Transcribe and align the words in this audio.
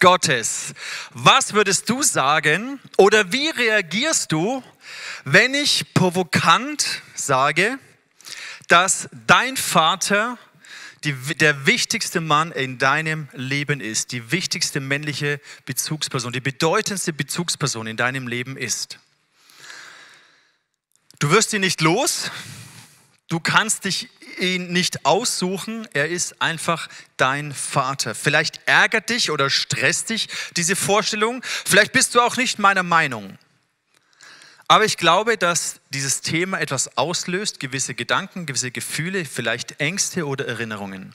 Gottes. 0.00 0.74
Was 1.10 1.52
würdest 1.52 1.88
du 1.88 2.02
sagen 2.02 2.80
oder 2.96 3.32
wie 3.32 3.48
reagierst 3.48 4.32
du, 4.32 4.62
wenn 5.24 5.54
ich 5.54 5.92
provokant 5.94 7.02
sage, 7.14 7.78
dass 8.68 9.08
dein 9.26 9.56
Vater 9.56 10.38
die, 11.04 11.12
der 11.12 11.66
wichtigste 11.66 12.20
Mann 12.20 12.52
in 12.52 12.78
deinem 12.78 13.28
Leben 13.32 13.80
ist, 13.80 14.12
die 14.12 14.32
wichtigste 14.32 14.80
männliche 14.80 15.40
Bezugsperson, 15.64 16.32
die 16.32 16.40
bedeutendste 16.40 17.12
Bezugsperson 17.12 17.86
in 17.86 17.96
deinem 17.96 18.26
Leben 18.26 18.56
ist? 18.56 18.98
Du 21.18 21.30
wirst 21.30 21.52
ihn 21.52 21.60
nicht 21.60 21.80
los, 21.80 22.30
du 23.28 23.40
kannst 23.40 23.84
dich 23.84 24.08
ihn 24.38 24.72
nicht 24.72 25.04
aussuchen, 25.04 25.88
er 25.92 26.08
ist 26.08 26.40
einfach 26.42 26.88
dein 27.16 27.52
Vater. 27.52 28.14
Vielleicht 28.14 28.60
ärgert 28.66 29.08
dich 29.08 29.30
oder 29.30 29.50
stresst 29.50 30.10
dich 30.10 30.28
diese 30.56 30.76
Vorstellung, 30.76 31.42
vielleicht 31.64 31.92
bist 31.92 32.14
du 32.14 32.20
auch 32.20 32.36
nicht 32.36 32.58
meiner 32.58 32.82
Meinung. 32.82 33.38
Aber 34.68 34.84
ich 34.84 34.96
glaube, 34.96 35.38
dass 35.38 35.80
dieses 35.90 36.22
Thema 36.22 36.60
etwas 36.60 36.96
auslöst, 36.98 37.60
gewisse 37.60 37.94
Gedanken, 37.94 38.46
gewisse 38.46 38.72
Gefühle, 38.72 39.24
vielleicht 39.24 39.80
Ängste 39.80 40.26
oder 40.26 40.46
Erinnerungen. 40.46 41.14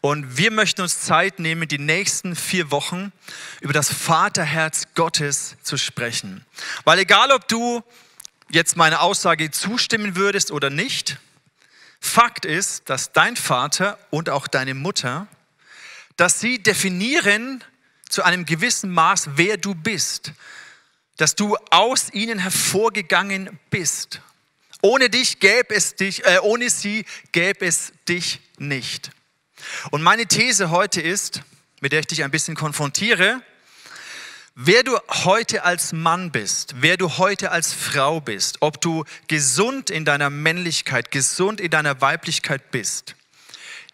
Und 0.00 0.38
wir 0.38 0.50
möchten 0.50 0.80
uns 0.80 1.02
Zeit 1.02 1.40
nehmen, 1.40 1.68
die 1.68 1.78
nächsten 1.78 2.34
vier 2.34 2.70
Wochen 2.70 3.12
über 3.60 3.74
das 3.74 3.92
Vaterherz 3.92 4.88
Gottes 4.94 5.56
zu 5.62 5.76
sprechen. 5.76 6.46
Weil 6.84 7.00
egal, 7.00 7.30
ob 7.32 7.46
du 7.48 7.82
jetzt 8.50 8.78
meine 8.78 9.00
Aussage 9.00 9.50
zustimmen 9.50 10.16
würdest 10.16 10.50
oder 10.50 10.70
nicht, 10.70 11.18
Fakt 12.00 12.44
ist, 12.44 12.88
dass 12.88 13.12
dein 13.12 13.36
Vater 13.36 13.98
und 14.10 14.30
auch 14.30 14.46
deine 14.48 14.74
Mutter, 14.74 15.28
dass 16.16 16.40
sie 16.40 16.62
definieren 16.62 17.62
zu 18.08 18.22
einem 18.22 18.44
gewissen 18.44 18.90
Maß, 18.90 19.30
wer 19.36 19.56
du 19.56 19.74
bist, 19.74 20.32
dass 21.16 21.36
du 21.36 21.56
aus 21.70 22.12
ihnen 22.12 22.38
hervorgegangen 22.38 23.58
bist. 23.70 24.20
Ohne 24.82 25.10
dich 25.10 25.38
gäbe 25.38 25.74
es 25.74 25.94
dich, 25.94 26.24
äh, 26.24 26.38
ohne 26.42 26.70
sie 26.70 27.04
gäbe 27.32 27.66
es 27.66 27.92
dich 28.08 28.40
nicht. 28.58 29.10
Und 29.90 30.02
meine 30.02 30.26
These 30.26 30.70
heute 30.70 31.02
ist, 31.02 31.42
mit 31.80 31.92
der 31.92 32.00
ich 32.00 32.06
dich 32.06 32.24
ein 32.24 32.30
bisschen 32.30 32.56
konfrontiere, 32.56 33.42
Wer 34.54 34.82
du 34.82 34.98
heute 35.24 35.64
als 35.64 35.92
Mann 35.92 36.32
bist, 36.32 36.74
wer 36.80 36.96
du 36.96 37.18
heute 37.18 37.50
als 37.52 37.72
Frau 37.72 38.20
bist, 38.20 38.58
ob 38.60 38.80
du 38.80 39.04
gesund 39.28 39.90
in 39.90 40.04
deiner 40.04 40.28
Männlichkeit, 40.28 41.10
gesund 41.10 41.60
in 41.60 41.70
deiner 41.70 42.00
Weiblichkeit 42.00 42.70
bist, 42.70 43.14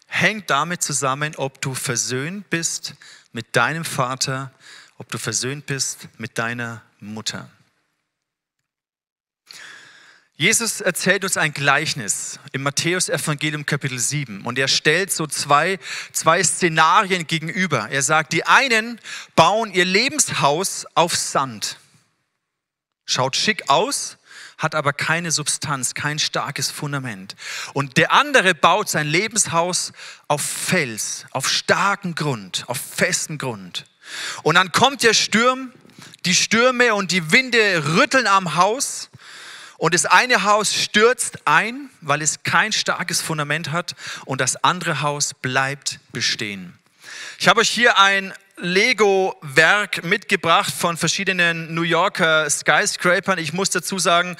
hängt 0.07 0.49
damit 0.49 0.81
zusammen, 0.81 1.35
ob 1.35 1.61
du 1.61 1.75
versöhnt 1.75 2.49
bist 2.49 2.95
mit 3.31 3.55
deinem 3.55 3.85
Vater, 3.85 4.51
ob 4.97 5.09
du 5.09 5.17
versöhnt 5.17 5.67
bist 5.67 6.07
mit 6.17 6.37
deiner 6.37 6.81
Mutter. 6.99 7.49
Jesus 10.39 10.81
erzählt 10.81 11.23
uns 11.23 11.35
ein 11.35 11.51
Gleichnis 11.51 12.39
im 12.51 12.61
Matthäus-Evangelium 12.61 13.65
Kapitel 13.65 13.97
7 13.97 14.41
und 14.45 14.59
er 14.59 14.67
stellt 14.67 15.11
so 15.11 15.25
zwei, 15.25 15.79
zwei 16.11 16.43
Szenarien 16.43 17.25
gegenüber. 17.25 17.89
Er 17.89 18.03
sagt, 18.03 18.33
die 18.33 18.45
einen 18.45 19.01
bauen 19.35 19.73
ihr 19.73 19.83
Lebenshaus 19.83 20.85
auf 20.93 21.15
Sand. 21.15 21.79
Schaut 23.07 23.35
schick 23.35 23.67
aus, 23.71 24.17
hat 24.59 24.75
aber 24.75 24.93
keine 24.93 25.31
Substanz, 25.31 25.95
kein 25.95 26.19
starkes 26.19 26.69
Fundament. 26.69 27.35
Und 27.73 27.97
der 27.97 28.11
andere 28.11 28.53
baut 28.53 28.89
sein 28.89 29.07
Lebenshaus 29.07 29.91
auf 30.27 30.43
Fels, 30.43 31.25
auf 31.31 31.49
starken 31.49 32.13
Grund, 32.13 32.63
auf 32.67 32.77
festen 32.77 33.39
Grund. 33.39 33.85
Und 34.43 34.53
dann 34.53 34.71
kommt 34.71 35.01
der 35.01 35.15
Sturm, 35.15 35.73
die 36.25 36.35
Stürme 36.35 36.93
und 36.93 37.11
die 37.11 37.31
Winde 37.31 37.95
rütteln 37.95 38.27
am 38.27 38.53
Haus 38.53 39.09
und 39.77 39.93
das 39.93 40.05
eine 40.05 40.43
Haus 40.43 40.73
stürzt 40.73 41.39
ein, 41.45 41.89
weil 42.01 42.21
es 42.21 42.43
kein 42.43 42.71
starkes 42.71 43.21
Fundament 43.21 43.71
hat 43.71 43.95
und 44.25 44.41
das 44.41 44.63
andere 44.63 45.01
Haus 45.01 45.33
bleibt 45.33 45.99
bestehen. 46.11 46.77
Ich 47.39 47.47
habe 47.47 47.61
euch 47.61 47.69
hier 47.69 47.99
ein 47.99 48.33
Lego-Werk 48.57 50.03
mitgebracht 50.03 50.73
von 50.73 50.97
verschiedenen 50.97 51.75
New 51.75 51.83
Yorker 51.83 52.49
Skyscrapern. 52.49 53.37
Ich 53.37 53.53
muss 53.53 53.69
dazu 53.69 53.99
sagen, 53.99 54.35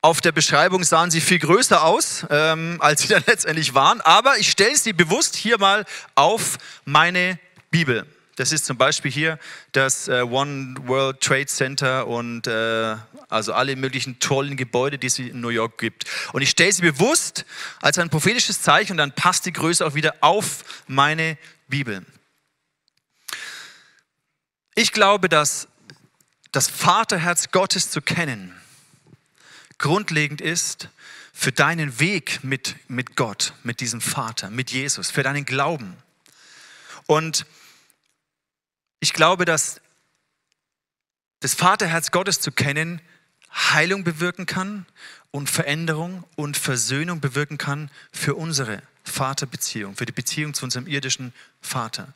auf 0.00 0.20
der 0.20 0.30
Beschreibung 0.30 0.84
sahen 0.84 1.10
sie 1.10 1.20
viel 1.20 1.40
größer 1.40 1.82
aus, 1.82 2.24
ähm, 2.30 2.76
als 2.80 3.02
sie 3.02 3.08
dann 3.14 3.24
letztendlich 3.26 3.74
waren. 3.74 4.00
Aber 4.02 4.38
ich 4.38 4.50
stelle 4.50 4.76
sie 4.76 4.92
bewusst 4.92 5.34
hier 5.34 5.58
mal 5.58 5.84
auf 6.14 6.58
meine 6.84 7.40
Bibel. 7.70 8.06
Das 8.38 8.52
ist 8.52 8.66
zum 8.66 8.76
Beispiel 8.76 9.10
hier 9.10 9.36
das 9.72 10.06
äh, 10.06 10.22
One 10.22 10.76
World 10.84 11.20
Trade 11.20 11.46
Center 11.46 12.06
und 12.06 12.46
äh, 12.46 12.96
also 13.28 13.52
alle 13.52 13.74
möglichen 13.74 14.20
tollen 14.20 14.56
Gebäude, 14.56 14.96
die 14.96 15.08
es 15.08 15.18
in 15.18 15.40
New 15.40 15.48
York 15.48 15.76
gibt. 15.78 16.04
Und 16.32 16.42
ich 16.42 16.50
stelle 16.50 16.70
sie 16.70 16.82
bewusst 16.82 17.44
als 17.80 17.98
ein 17.98 18.10
prophetisches 18.10 18.62
Zeichen 18.62 18.92
und 18.92 18.98
dann 18.98 19.10
passt 19.10 19.44
die 19.44 19.52
Größe 19.52 19.84
auch 19.84 19.94
wieder 19.94 20.14
auf 20.20 20.64
meine 20.86 21.36
Bibel. 21.66 22.06
Ich 24.76 24.92
glaube, 24.92 25.28
dass 25.28 25.66
das 26.52 26.70
Vaterherz 26.70 27.50
Gottes 27.50 27.90
zu 27.90 28.00
kennen 28.00 28.54
grundlegend 29.78 30.40
ist 30.40 30.90
für 31.32 31.50
deinen 31.50 31.98
Weg 31.98 32.44
mit, 32.44 32.76
mit 32.88 33.16
Gott, 33.16 33.52
mit 33.64 33.80
diesem 33.80 34.00
Vater, 34.00 34.48
mit 34.50 34.70
Jesus, 34.70 35.10
für 35.10 35.24
deinen 35.24 35.44
Glauben. 35.44 35.96
Und 37.06 37.46
ich 39.00 39.12
glaube, 39.12 39.44
dass 39.44 39.80
das 41.40 41.54
Vaterherz 41.54 42.10
Gottes 42.10 42.40
zu 42.40 42.50
kennen 42.52 43.00
Heilung 43.54 44.04
bewirken 44.04 44.46
kann 44.46 44.86
und 45.30 45.48
Veränderung 45.48 46.24
und 46.36 46.56
Versöhnung 46.56 47.20
bewirken 47.20 47.58
kann 47.58 47.90
für 48.12 48.34
unsere 48.34 48.82
Vaterbeziehung, 49.04 49.96
für 49.96 50.04
die 50.04 50.12
Beziehung 50.12 50.52
zu 50.52 50.64
unserem 50.64 50.86
irdischen 50.86 51.32
Vater. 51.60 52.12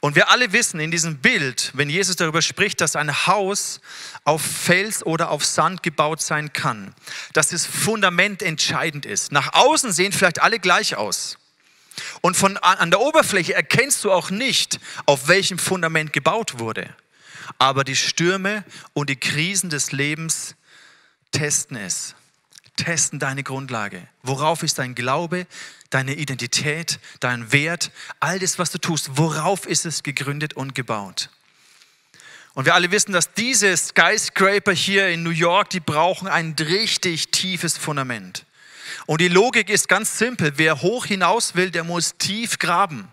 Und 0.00 0.16
wir 0.16 0.28
alle 0.30 0.52
wissen 0.52 0.80
in 0.80 0.90
diesem 0.90 1.18
Bild, 1.18 1.70
wenn 1.74 1.88
Jesus 1.88 2.16
darüber 2.16 2.42
spricht, 2.42 2.80
dass 2.80 2.96
ein 2.96 3.26
Haus 3.26 3.80
auf 4.24 4.42
Fels 4.42 5.06
oder 5.06 5.30
auf 5.30 5.44
Sand 5.44 5.82
gebaut 5.82 6.20
sein 6.20 6.52
kann, 6.52 6.94
dass 7.32 7.48
das 7.48 7.64
Fundament 7.64 8.42
entscheidend 8.42 9.06
ist. 9.06 9.32
Nach 9.32 9.52
außen 9.54 9.92
sehen 9.92 10.12
vielleicht 10.12 10.42
alle 10.42 10.58
gleich 10.58 10.96
aus. 10.96 11.38
Und 12.20 12.36
von, 12.36 12.56
an 12.58 12.90
der 12.90 13.00
Oberfläche 13.00 13.54
erkennst 13.54 14.04
du 14.04 14.12
auch 14.12 14.30
nicht, 14.30 14.80
auf 15.06 15.28
welchem 15.28 15.58
Fundament 15.58 16.12
gebaut 16.12 16.58
wurde. 16.58 16.88
Aber 17.58 17.84
die 17.84 17.96
Stürme 17.96 18.64
und 18.92 19.10
die 19.10 19.16
Krisen 19.16 19.70
des 19.70 19.92
Lebens 19.92 20.54
testen 21.32 21.76
es. 21.76 22.14
Testen 22.76 23.18
deine 23.18 23.42
Grundlage. 23.42 24.06
Worauf 24.22 24.62
ist 24.62 24.78
dein 24.78 24.94
Glaube, 24.94 25.46
deine 25.90 26.14
Identität, 26.14 27.00
dein 27.20 27.52
Wert, 27.52 27.90
all 28.18 28.38
das, 28.38 28.58
was 28.58 28.70
du 28.70 28.78
tust, 28.78 29.18
worauf 29.18 29.66
ist 29.66 29.84
es 29.84 30.02
gegründet 30.02 30.54
und 30.54 30.74
gebaut? 30.74 31.28
Und 32.54 32.66
wir 32.66 32.74
alle 32.74 32.90
wissen, 32.90 33.12
dass 33.12 33.32
diese 33.32 33.76
Skyscraper 33.76 34.72
hier 34.72 35.08
in 35.08 35.22
New 35.22 35.30
York, 35.30 35.70
die 35.70 35.80
brauchen 35.80 36.28
ein 36.28 36.54
richtig 36.58 37.30
tiefes 37.30 37.78
Fundament. 37.78 38.44
Und 39.06 39.20
die 39.20 39.28
Logik 39.28 39.68
ist 39.68 39.88
ganz 39.88 40.18
simpel. 40.18 40.52
Wer 40.56 40.82
hoch 40.82 41.06
hinaus 41.06 41.54
will, 41.54 41.70
der 41.70 41.84
muss 41.84 42.16
tief 42.18 42.58
graben. 42.58 43.08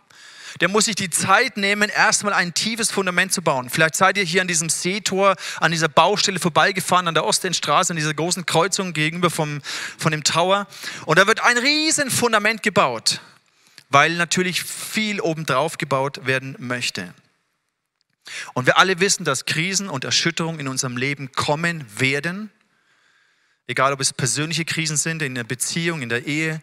Der 0.62 0.68
muss 0.68 0.86
sich 0.86 0.96
die 0.96 1.10
Zeit 1.10 1.58
nehmen, 1.58 1.90
erstmal 1.90 2.34
ein 2.34 2.54
tiefes 2.54 2.92
Fundament 2.92 3.32
zu 3.32 3.42
bauen. 3.42 3.70
Vielleicht 3.70 3.96
seid 3.96 4.18
ihr 4.18 4.24
hier 4.24 4.42
an 4.42 4.48
diesem 4.48 4.70
Seetor, 4.70 5.36
an 5.60 5.72
dieser 5.72 5.88
Baustelle 5.88 6.40
vorbeigefahren, 6.40 7.08
an 7.08 7.14
der 7.14 7.24
Ostendstraße, 7.24 7.94
an 7.94 7.98
dieser 7.98 8.14
großen 8.14 8.46
Kreuzung 8.46 8.94
gegenüber 8.94 9.30
vom, 9.30 9.62
von 9.98 10.12
dem 10.12 10.24
Tower. 10.24 10.68
Und 11.06 11.20
da 11.20 11.28
wird 11.28 11.42
ein 11.42 11.58
riesen 11.58 12.10
Fundament 12.10 12.64
gebaut, 12.64 13.22
weil 13.90 14.16
natürlich 14.16 14.64
viel 14.64 15.22
obendrauf 15.22 15.78
gebaut 15.78 16.26
werden 16.26 16.56
möchte. 16.60 17.14
Und 18.54 18.66
wir 18.66 18.78
alle 18.78 19.00
wissen, 19.00 19.24
dass 19.24 19.46
Krisen 19.46 19.90
und 19.90 20.04
Erschütterungen 20.04 20.60
in 20.60 20.68
unserem 20.68 20.98
Leben 20.98 21.32
kommen 21.32 21.86
werden. 21.98 22.52
Egal, 23.70 23.94
ob 23.94 24.02
es 24.02 24.14
persönliche 24.14 24.66
Krisen 24.66 24.98
sind, 24.98 25.22
in 25.22 25.36
der 25.36 25.44
Beziehung, 25.44 26.02
in 26.02 26.10
der 26.10 26.26
Ehe, 26.26 26.60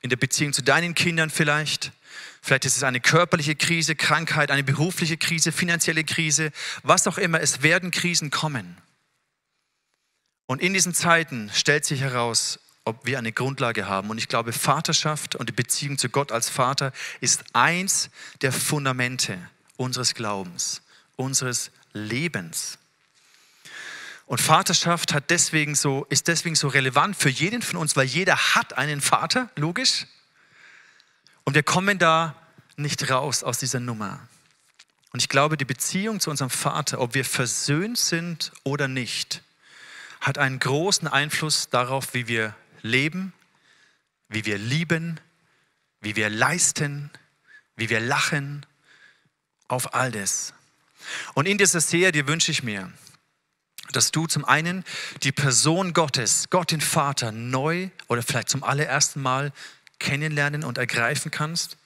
in 0.00 0.08
der 0.08 0.16
Beziehung 0.16 0.54
zu 0.54 0.62
deinen 0.62 0.94
Kindern 0.94 1.28
vielleicht. 1.28 1.92
Vielleicht 2.40 2.64
ist 2.64 2.78
es 2.78 2.82
eine 2.82 2.98
körperliche 2.98 3.54
Krise, 3.54 3.94
Krankheit, 3.94 4.50
eine 4.50 4.64
berufliche 4.64 5.18
Krise, 5.18 5.52
finanzielle 5.52 6.02
Krise, 6.02 6.52
was 6.82 7.06
auch 7.06 7.18
immer. 7.18 7.42
Es 7.42 7.62
werden 7.62 7.90
Krisen 7.90 8.30
kommen. 8.30 8.78
Und 10.46 10.62
in 10.62 10.72
diesen 10.72 10.94
Zeiten 10.94 11.50
stellt 11.52 11.84
sich 11.84 12.00
heraus, 12.00 12.58
ob 12.86 13.04
wir 13.04 13.18
eine 13.18 13.32
Grundlage 13.32 13.86
haben. 13.86 14.08
Und 14.08 14.16
ich 14.16 14.28
glaube, 14.28 14.54
Vaterschaft 14.54 15.34
und 15.34 15.50
die 15.50 15.52
Beziehung 15.52 15.98
zu 15.98 16.08
Gott 16.08 16.32
als 16.32 16.48
Vater 16.48 16.90
ist 17.20 17.44
eins 17.52 18.08
der 18.40 18.52
Fundamente 18.52 19.36
unseres 19.76 20.14
Glaubens, 20.14 20.80
unseres 21.16 21.70
Lebens. 21.92 22.78
Und 24.26 24.40
Vaterschaft 24.40 25.14
hat 25.14 25.30
deswegen 25.30 25.76
so, 25.76 26.04
ist 26.08 26.26
deswegen 26.26 26.56
so 26.56 26.68
relevant 26.68 27.16
für 27.16 27.28
jeden 27.28 27.62
von 27.62 27.76
uns, 27.76 27.94
weil 27.96 28.06
jeder 28.06 28.36
hat 28.36 28.76
einen 28.76 29.00
Vater, 29.00 29.48
logisch. 29.54 30.06
Und 31.44 31.54
wir 31.54 31.62
kommen 31.62 31.98
da 31.98 32.34
nicht 32.76 33.08
raus 33.08 33.44
aus 33.44 33.58
dieser 33.58 33.78
Nummer. 33.78 34.20
Und 35.12 35.22
ich 35.22 35.28
glaube, 35.28 35.56
die 35.56 35.64
Beziehung 35.64 36.18
zu 36.18 36.28
unserem 36.28 36.50
Vater, 36.50 37.00
ob 37.00 37.14
wir 37.14 37.24
versöhnt 37.24 37.98
sind 37.98 38.52
oder 38.64 38.88
nicht, 38.88 39.42
hat 40.20 40.38
einen 40.38 40.58
großen 40.58 41.06
Einfluss 41.06 41.70
darauf, 41.70 42.12
wie 42.12 42.26
wir 42.26 42.54
leben, 42.82 43.32
wie 44.28 44.44
wir 44.44 44.58
lieben, 44.58 45.20
wie 46.00 46.16
wir 46.16 46.28
leisten, 46.30 47.10
wie 47.76 47.88
wir 47.90 48.00
lachen, 48.00 48.66
auf 49.68 49.94
all 49.94 50.10
das. 50.10 50.52
Und 51.34 51.46
in 51.46 51.58
dieser 51.58 51.80
Serie 51.80 52.26
wünsche 52.26 52.50
ich 52.50 52.64
mir, 52.64 52.92
dass 53.92 54.10
du 54.10 54.26
zum 54.26 54.44
einen 54.44 54.84
die 55.22 55.32
Person 55.32 55.92
Gottes, 55.92 56.48
Gott 56.50 56.70
den 56.70 56.80
Vater, 56.80 57.32
neu 57.32 57.88
oder 58.08 58.22
vielleicht 58.22 58.48
zum 58.48 58.62
allerersten 58.62 59.22
Mal 59.22 59.52
kennenlernen 59.98 60.64
und 60.64 60.78
ergreifen 60.78 61.30
kannst. 61.30 61.76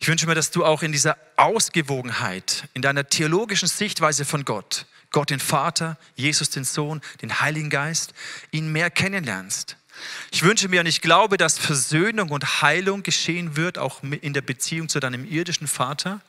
Ich 0.00 0.08
wünsche 0.08 0.26
mir, 0.26 0.34
dass 0.34 0.50
du 0.50 0.64
auch 0.64 0.82
in 0.82 0.90
dieser 0.90 1.16
Ausgewogenheit, 1.36 2.68
in 2.74 2.82
deiner 2.82 3.08
theologischen 3.08 3.68
Sichtweise 3.68 4.24
von 4.24 4.44
Gott, 4.44 4.86
Gott 5.12 5.30
den 5.30 5.38
Vater, 5.38 5.96
Jesus 6.16 6.50
den 6.50 6.64
Sohn, 6.64 7.00
den 7.20 7.40
Heiligen 7.40 7.70
Geist, 7.70 8.12
ihn 8.50 8.72
mehr 8.72 8.90
kennenlernst. 8.90 9.76
Ich 10.32 10.42
wünsche 10.42 10.68
mir 10.68 10.80
und 10.80 10.86
ich 10.86 11.02
glaube, 11.02 11.36
dass 11.36 11.58
Versöhnung 11.58 12.30
und 12.30 12.62
Heilung 12.62 13.02
geschehen 13.02 13.56
wird, 13.56 13.78
auch 13.78 14.02
in 14.02 14.32
der 14.32 14.40
Beziehung 14.40 14.88
zu 14.88 14.98
deinem 14.98 15.24
irdischen 15.24 15.68
Vater. 15.68 16.20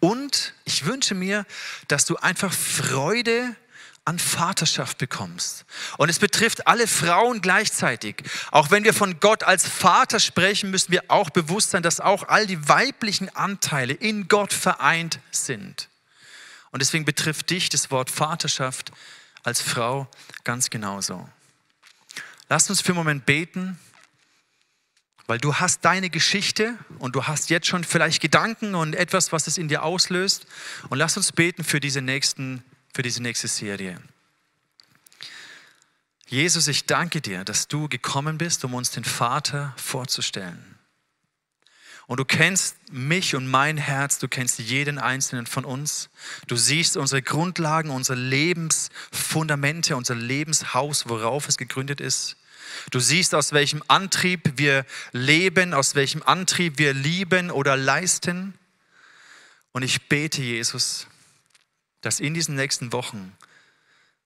Und 0.00 0.54
ich 0.64 0.84
wünsche 0.84 1.14
mir, 1.14 1.46
dass 1.88 2.04
du 2.04 2.16
einfach 2.16 2.52
Freude 2.52 3.54
an 4.04 4.18
Vaterschaft 4.18 4.98
bekommst. 4.98 5.64
Und 5.96 6.08
es 6.08 6.18
betrifft 6.18 6.66
alle 6.66 6.88
Frauen 6.88 7.40
gleichzeitig. 7.40 8.16
Auch 8.50 8.72
wenn 8.72 8.82
wir 8.82 8.94
von 8.94 9.20
Gott 9.20 9.44
als 9.44 9.66
Vater 9.68 10.18
sprechen, 10.18 10.70
müssen 10.72 10.90
wir 10.90 11.04
auch 11.06 11.30
bewusst 11.30 11.70
sein, 11.70 11.84
dass 11.84 12.00
auch 12.00 12.28
all 12.28 12.46
die 12.46 12.68
weiblichen 12.68 13.28
Anteile 13.36 13.92
in 13.92 14.26
Gott 14.26 14.52
vereint 14.52 15.20
sind. 15.30 15.88
Und 16.72 16.82
deswegen 16.82 17.04
betrifft 17.04 17.50
dich 17.50 17.68
das 17.68 17.90
Wort 17.92 18.10
Vaterschaft 18.10 18.90
als 19.44 19.60
Frau 19.60 20.08
ganz 20.42 20.70
genauso. 20.70 21.28
Lass 22.48 22.68
uns 22.70 22.80
für 22.80 22.88
einen 22.88 22.98
Moment 22.98 23.24
beten 23.24 23.78
weil 25.32 25.38
du 25.38 25.54
hast 25.54 25.82
deine 25.86 26.10
Geschichte 26.10 26.76
und 26.98 27.16
du 27.16 27.24
hast 27.24 27.48
jetzt 27.48 27.66
schon 27.66 27.84
vielleicht 27.84 28.20
Gedanken 28.20 28.74
und 28.74 28.94
etwas, 28.94 29.32
was 29.32 29.46
es 29.46 29.56
in 29.56 29.66
dir 29.66 29.82
auslöst. 29.82 30.46
Und 30.90 30.98
lass 30.98 31.16
uns 31.16 31.32
beten 31.32 31.64
für 31.64 31.80
diese, 31.80 32.02
nächsten, 32.02 32.62
für 32.92 33.00
diese 33.00 33.22
nächste 33.22 33.48
Serie. 33.48 33.98
Jesus, 36.26 36.68
ich 36.68 36.84
danke 36.84 37.22
dir, 37.22 37.44
dass 37.44 37.66
du 37.66 37.88
gekommen 37.88 38.36
bist, 38.36 38.62
um 38.66 38.74
uns 38.74 38.90
den 38.90 39.04
Vater 39.04 39.72
vorzustellen. 39.78 40.78
Und 42.06 42.20
du 42.20 42.26
kennst 42.26 42.76
mich 42.92 43.34
und 43.34 43.46
mein 43.46 43.78
Herz, 43.78 44.18
du 44.18 44.28
kennst 44.28 44.58
jeden 44.58 44.98
einzelnen 44.98 45.46
von 45.46 45.64
uns. 45.64 46.10
Du 46.46 46.56
siehst 46.56 46.98
unsere 46.98 47.22
Grundlagen, 47.22 47.88
unsere 47.88 48.18
Lebensfundamente, 48.18 49.96
unser 49.96 50.14
Lebenshaus, 50.14 51.08
worauf 51.08 51.48
es 51.48 51.56
gegründet 51.56 52.02
ist. 52.02 52.36
Du 52.90 53.00
siehst, 53.00 53.34
aus 53.34 53.52
welchem 53.52 53.82
Antrieb 53.88 54.52
wir 54.56 54.84
leben, 55.12 55.74
aus 55.74 55.94
welchem 55.94 56.22
Antrieb 56.22 56.78
wir 56.78 56.94
lieben 56.94 57.50
oder 57.50 57.76
leisten. 57.76 58.54
Und 59.72 59.82
ich 59.82 60.08
bete, 60.08 60.42
Jesus, 60.42 61.06
dass 62.00 62.20
in 62.20 62.34
diesen 62.34 62.54
nächsten 62.54 62.92
Wochen 62.92 63.36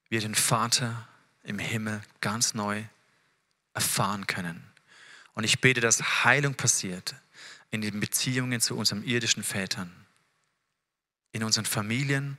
wir 0.08 0.20
den 0.20 0.34
Vater 0.34 1.06
im 1.44 1.58
Himmel 1.58 2.02
ganz 2.20 2.54
neu 2.54 2.82
erfahren 3.74 4.26
können. 4.26 4.64
Und 5.34 5.44
ich 5.44 5.60
bete, 5.60 5.80
dass 5.80 6.24
Heilung 6.24 6.54
passiert 6.54 7.14
in 7.70 7.82
den 7.82 8.00
Beziehungen 8.00 8.60
zu 8.60 8.76
unseren 8.76 9.04
irdischen 9.04 9.42
Vätern, 9.42 9.92
in 11.32 11.44
unseren 11.44 11.66
Familien, 11.66 12.38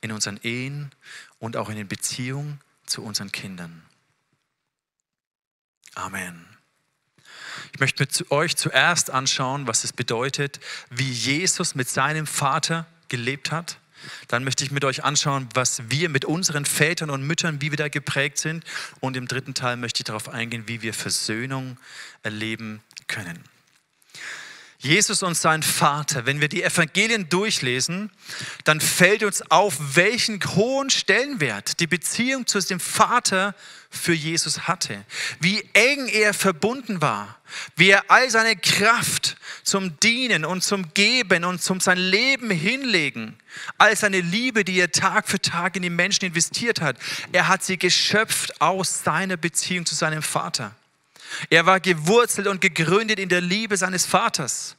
in 0.00 0.12
unseren 0.12 0.38
Ehen 0.42 0.90
und 1.38 1.56
auch 1.56 1.68
in 1.68 1.76
den 1.76 1.88
Beziehungen 1.88 2.60
zu 2.84 3.02
unseren 3.02 3.30
Kindern. 3.30 3.82
Amen. 5.94 6.46
Ich 7.72 7.80
möchte 7.80 8.02
mit 8.02 8.30
euch 8.30 8.56
zuerst 8.56 9.10
anschauen, 9.10 9.66
was 9.66 9.84
es 9.84 9.92
bedeutet, 9.92 10.60
wie 10.90 11.10
Jesus 11.10 11.74
mit 11.74 11.88
seinem 11.88 12.26
Vater 12.26 12.86
gelebt 13.08 13.50
hat. 13.50 13.78
Dann 14.28 14.44
möchte 14.44 14.64
ich 14.64 14.70
mit 14.70 14.84
euch 14.84 15.04
anschauen, 15.04 15.48
was 15.54 15.90
wir 15.90 16.08
mit 16.08 16.24
unseren 16.24 16.64
Vätern 16.64 17.10
und 17.10 17.26
Müttern, 17.26 17.60
wie 17.60 17.70
wir 17.70 17.76
da 17.76 17.88
geprägt 17.88 18.38
sind. 18.38 18.64
Und 19.00 19.16
im 19.16 19.28
dritten 19.28 19.54
Teil 19.54 19.76
möchte 19.76 20.00
ich 20.00 20.04
darauf 20.04 20.28
eingehen, 20.28 20.64
wie 20.66 20.82
wir 20.82 20.92
Versöhnung 20.92 21.78
erleben 22.22 22.82
können. 23.06 23.51
Jesus 24.82 25.22
und 25.22 25.36
sein 25.36 25.62
Vater, 25.62 26.26
wenn 26.26 26.40
wir 26.40 26.48
die 26.48 26.64
Evangelien 26.64 27.28
durchlesen, 27.28 28.10
dann 28.64 28.80
fällt 28.80 29.22
uns 29.22 29.48
auf, 29.48 29.76
welchen 29.94 30.40
hohen 30.56 30.90
Stellenwert 30.90 31.78
die 31.78 31.86
Beziehung 31.86 32.48
zu 32.48 32.58
dem 32.58 32.80
Vater 32.80 33.54
für 33.90 34.12
Jesus 34.12 34.66
hatte, 34.66 35.04
wie 35.38 35.62
eng 35.72 36.08
er 36.08 36.34
verbunden 36.34 37.00
war, 37.00 37.38
wie 37.76 37.90
er 37.90 38.10
all 38.10 38.28
seine 38.28 38.56
Kraft 38.56 39.36
zum 39.62 40.00
Dienen 40.00 40.44
und 40.44 40.64
zum 40.64 40.92
Geben 40.94 41.44
und 41.44 41.62
zum 41.62 41.78
sein 41.78 41.98
Leben 41.98 42.50
hinlegen, 42.50 43.38
all 43.78 43.96
seine 43.96 44.20
Liebe, 44.20 44.64
die 44.64 44.80
er 44.80 44.90
Tag 44.90 45.28
für 45.28 45.40
Tag 45.40 45.76
in 45.76 45.82
die 45.82 45.90
Menschen 45.90 46.24
investiert 46.24 46.80
hat, 46.80 46.96
er 47.30 47.46
hat 47.46 47.62
sie 47.62 47.78
geschöpft 47.78 48.60
aus 48.60 49.04
seiner 49.04 49.36
Beziehung 49.36 49.86
zu 49.86 49.94
seinem 49.94 50.22
Vater. 50.22 50.74
Er 51.50 51.66
war 51.66 51.80
gewurzelt 51.80 52.46
und 52.46 52.60
gegründet 52.60 53.18
in 53.18 53.28
der 53.28 53.40
Liebe 53.40 53.76
seines 53.76 54.06
Vaters. 54.06 54.76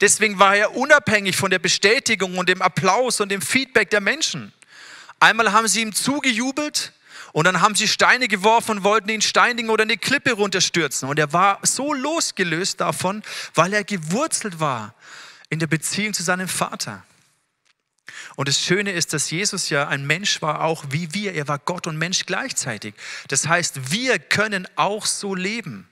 Deswegen 0.00 0.38
war 0.38 0.54
er 0.54 0.76
unabhängig 0.76 1.36
von 1.36 1.50
der 1.50 1.58
Bestätigung 1.58 2.38
und 2.38 2.48
dem 2.48 2.62
Applaus 2.62 3.20
und 3.20 3.30
dem 3.30 3.42
Feedback 3.42 3.90
der 3.90 4.00
Menschen. 4.00 4.52
Einmal 5.20 5.52
haben 5.52 5.66
sie 5.66 5.82
ihm 5.82 5.92
zugejubelt 5.92 6.92
und 7.32 7.44
dann 7.44 7.60
haben 7.60 7.74
sie 7.74 7.88
Steine 7.88 8.28
geworfen 8.28 8.78
und 8.78 8.84
wollten 8.84 9.08
ihn 9.08 9.22
steinigen 9.22 9.70
oder 9.70 9.82
eine 9.82 9.96
Klippe 9.96 10.32
runterstürzen. 10.32 11.08
Und 11.08 11.18
er 11.18 11.32
war 11.32 11.58
so 11.62 11.92
losgelöst 11.92 12.80
davon, 12.80 13.22
weil 13.54 13.72
er 13.72 13.84
gewurzelt 13.84 14.60
war 14.60 14.94
in 15.50 15.58
der 15.58 15.66
Beziehung 15.66 16.14
zu 16.14 16.22
seinem 16.22 16.48
Vater. 16.48 17.04
Und 18.38 18.46
das 18.46 18.60
Schöne 18.60 18.92
ist, 18.92 19.14
dass 19.14 19.32
Jesus 19.32 19.68
ja 19.68 19.88
ein 19.88 20.06
Mensch 20.06 20.40
war, 20.42 20.62
auch 20.62 20.84
wie 20.90 21.12
wir. 21.12 21.34
Er 21.34 21.48
war 21.48 21.58
Gott 21.58 21.88
und 21.88 21.98
Mensch 21.98 22.24
gleichzeitig. 22.24 22.94
Das 23.26 23.48
heißt, 23.48 23.90
wir 23.90 24.20
können 24.20 24.68
auch 24.76 25.06
so 25.06 25.34
leben. 25.34 25.88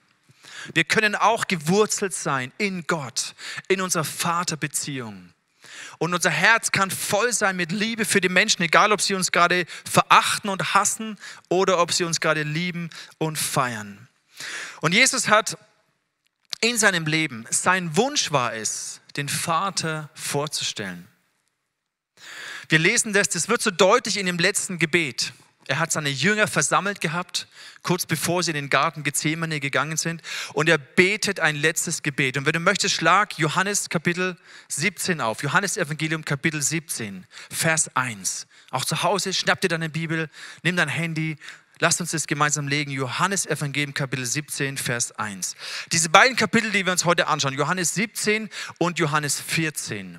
Wir 0.72 0.84
können 0.84 1.16
auch 1.16 1.48
gewurzelt 1.48 2.14
sein 2.14 2.52
in 2.56 2.86
Gott, 2.86 3.34
in 3.66 3.80
unserer 3.80 4.04
Vaterbeziehung. 4.04 5.32
Und 5.98 6.14
unser 6.14 6.30
Herz 6.30 6.70
kann 6.70 6.92
voll 6.92 7.32
sein 7.32 7.56
mit 7.56 7.72
Liebe 7.72 8.04
für 8.04 8.20
die 8.20 8.28
Menschen, 8.28 8.62
egal 8.62 8.92
ob 8.92 9.00
sie 9.00 9.14
uns 9.14 9.32
gerade 9.32 9.66
verachten 9.84 10.48
und 10.48 10.72
hassen 10.72 11.18
oder 11.48 11.80
ob 11.80 11.90
sie 11.90 12.04
uns 12.04 12.20
gerade 12.20 12.44
lieben 12.44 12.90
und 13.18 13.40
feiern. 13.40 14.06
Und 14.80 14.94
Jesus 14.94 15.28
hat 15.28 15.58
in 16.60 16.78
seinem 16.78 17.06
Leben, 17.06 17.44
sein 17.50 17.96
Wunsch 17.96 18.30
war 18.30 18.54
es, 18.54 19.00
den 19.16 19.28
Vater 19.28 20.10
vorzustellen. 20.14 21.08
Wir 22.68 22.78
lesen 22.78 23.12
das, 23.12 23.28
das 23.28 23.49
wird 23.49 23.62
so 23.62 23.70
deutlich 23.70 24.16
in 24.16 24.26
dem 24.26 24.38
letzten 24.38 24.78
Gebet. 24.78 25.32
Er 25.68 25.80
hat 25.80 25.90
seine 25.90 26.11
Jünger 26.11 26.46
versammelt 26.46 27.00
gehabt, 27.00 27.49
kurz 27.82 28.06
bevor 28.06 28.42
sie 28.42 28.52
in 28.52 28.54
den 28.54 28.70
Garten 28.70 29.02
Gethsemane 29.02 29.58
gegangen 29.58 29.96
sind. 29.96 30.23
Und 30.52 30.68
er 30.68 30.78
betet 30.78 31.40
ein 31.40 31.56
letztes 31.56 32.02
Gebet. 32.02 32.37
Und 32.37 32.46
wenn 32.46 32.52
du 32.52 32.61
möchtest, 32.61 32.94
schlag 32.94 33.37
Johannes 33.38 33.88
Kapitel 33.88 34.37
17 34.68 35.20
auf. 35.20 35.42
Johannes 35.42 35.76
Evangelium 35.76 36.25
Kapitel 36.25 36.62
17, 36.62 37.26
Vers 37.50 37.90
1. 37.96 38.46
Auch 38.70 38.85
zu 38.85 39.02
Hause, 39.02 39.32
schnapp 39.32 39.61
dir 39.61 39.68
deine 39.68 39.88
Bibel, 39.88 40.28
nimm 40.62 40.76
dein 40.76 40.88
Handy, 40.88 41.37
Lasst 41.78 42.00
uns 42.00 42.12
das 42.12 42.26
gemeinsam 42.26 42.68
legen. 42.68 42.90
Johannes 42.90 43.44
Evangelium 43.44 43.92
Kapitel 43.92 44.25
17, 44.25 44.78
Vers 44.78 45.12
1. 45.12 45.56
Diese 45.92 46.08
beiden 46.08 46.35
Kapitel, 46.35 46.70
die 46.73 46.87
wir 46.87 46.92
uns 46.92 47.04
heute 47.04 47.26
anschauen, 47.26 47.52
Johannes 47.52 47.92
17 47.92 48.49
und 48.78 48.99
Johannes 48.99 49.38
14, 49.38 50.18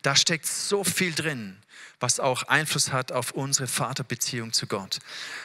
da 0.00 0.16
steckt 0.16 0.46
so 0.46 0.84
viel 0.84 1.12
drin 1.12 1.58
was 2.00 2.20
auch 2.20 2.44
Einfluss 2.44 2.92
hat 2.92 3.12
auf 3.12 3.32
unsere 3.32 3.66
Vaterbeziehung 3.66 4.52
zu 4.52 4.66
Gott. 4.66 4.98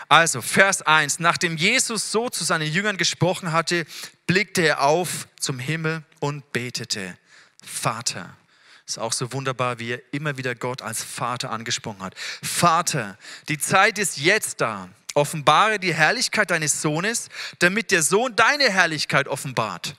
Also, 0.08 0.42
Vers 0.42 0.82
1. 0.82 1.20
Nachdem 1.20 1.58
Jesus 1.58 2.12
so 2.12 2.30
zu 2.30 2.44
seinen 2.44 2.72
Jüngern 2.72 2.98
gesprochen 2.98 3.52
hatte, 3.52 3.86
blickte 4.28 4.62
er 4.62 4.82
auf 4.82 5.28
zum 5.40 5.60
Himmel 5.60 6.04
und 6.20 6.52
betete, 6.52 7.18
Vater. 7.64 8.36
Ist 8.86 9.00
auch 9.00 9.14
so 9.14 9.32
wunderbar, 9.32 9.80
wie 9.80 9.94
er 9.94 10.02
immer 10.12 10.38
wieder 10.38 10.56
Gott 10.56 10.82
als 10.82 11.04
Vater 11.04 11.52
angesprochen 11.52 12.02
hat. 12.02 12.16
Vater, 12.18 13.18
die 13.48 13.58
Zeit 13.58 13.98
ist 13.98 14.18
jetzt 14.18 14.60
da. 14.62 14.90
Offenbare 15.16 15.80
die 15.80 15.94
Herrlichkeit 15.94 16.52
deines 16.52 16.82
Sohnes, 16.82 17.30
damit 17.60 17.92
der 17.92 18.04
Sohn 18.04 18.36
deine 18.36 18.70
Herrlichkeit 18.70 19.28
offenbart. 19.28 19.96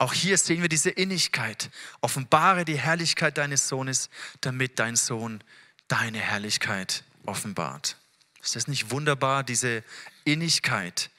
Auch 0.00 0.14
hier 0.14 0.38
sehen 0.38 0.62
wir 0.62 0.70
diese 0.70 0.88
Innigkeit. 0.88 1.68
Offenbare 2.00 2.64
die 2.64 2.78
Herrlichkeit 2.78 3.36
deines 3.36 3.68
Sohnes, 3.68 4.08
damit 4.40 4.78
dein 4.78 4.96
Sohn 4.96 5.44
deine 5.88 6.18
Herrlichkeit 6.18 7.04
offenbart. 7.26 7.98
Ist 8.42 8.56
das 8.56 8.66
nicht 8.66 8.90
wunderbar, 8.90 9.44
diese 9.44 9.84
Innigkeit? 10.24 11.10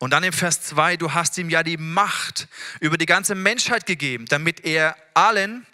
Und 0.00 0.10
dann 0.10 0.24
im 0.24 0.32
Vers 0.32 0.62
2, 0.62 0.96
du 0.96 1.14
hast 1.14 1.38
ihm 1.38 1.48
ja 1.48 1.62
die 1.62 1.76
Macht 1.76 2.48
über 2.80 2.98
die 2.98 3.06
ganze 3.06 3.36
Menschheit 3.36 3.86
gegeben, 3.86 4.26
damit 4.26 4.64
er 4.64 4.96
allen, 5.14 5.64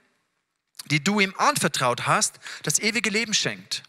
die 0.90 1.02
du 1.02 1.18
ihm 1.18 1.34
anvertraut 1.38 2.06
hast, 2.06 2.40
das 2.62 2.78
ewige 2.78 3.08
Leben 3.08 3.32
schenkt. 3.32 3.84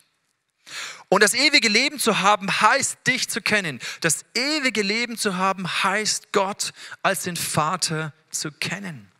Und 1.13 1.21
das 1.23 1.33
ewige 1.33 1.67
Leben 1.67 1.99
zu 1.99 2.19
haben, 2.19 2.61
heißt 2.61 3.05
dich 3.05 3.27
zu 3.27 3.41
kennen. 3.41 3.81
Das 3.99 4.23
ewige 4.33 4.81
Leben 4.81 5.17
zu 5.17 5.35
haben, 5.35 5.67
heißt 5.67 6.31
Gott 6.31 6.71
als 7.03 7.23
den 7.23 7.35
Vater 7.35 8.13
zu 8.29 8.49
kennen. 8.49 9.11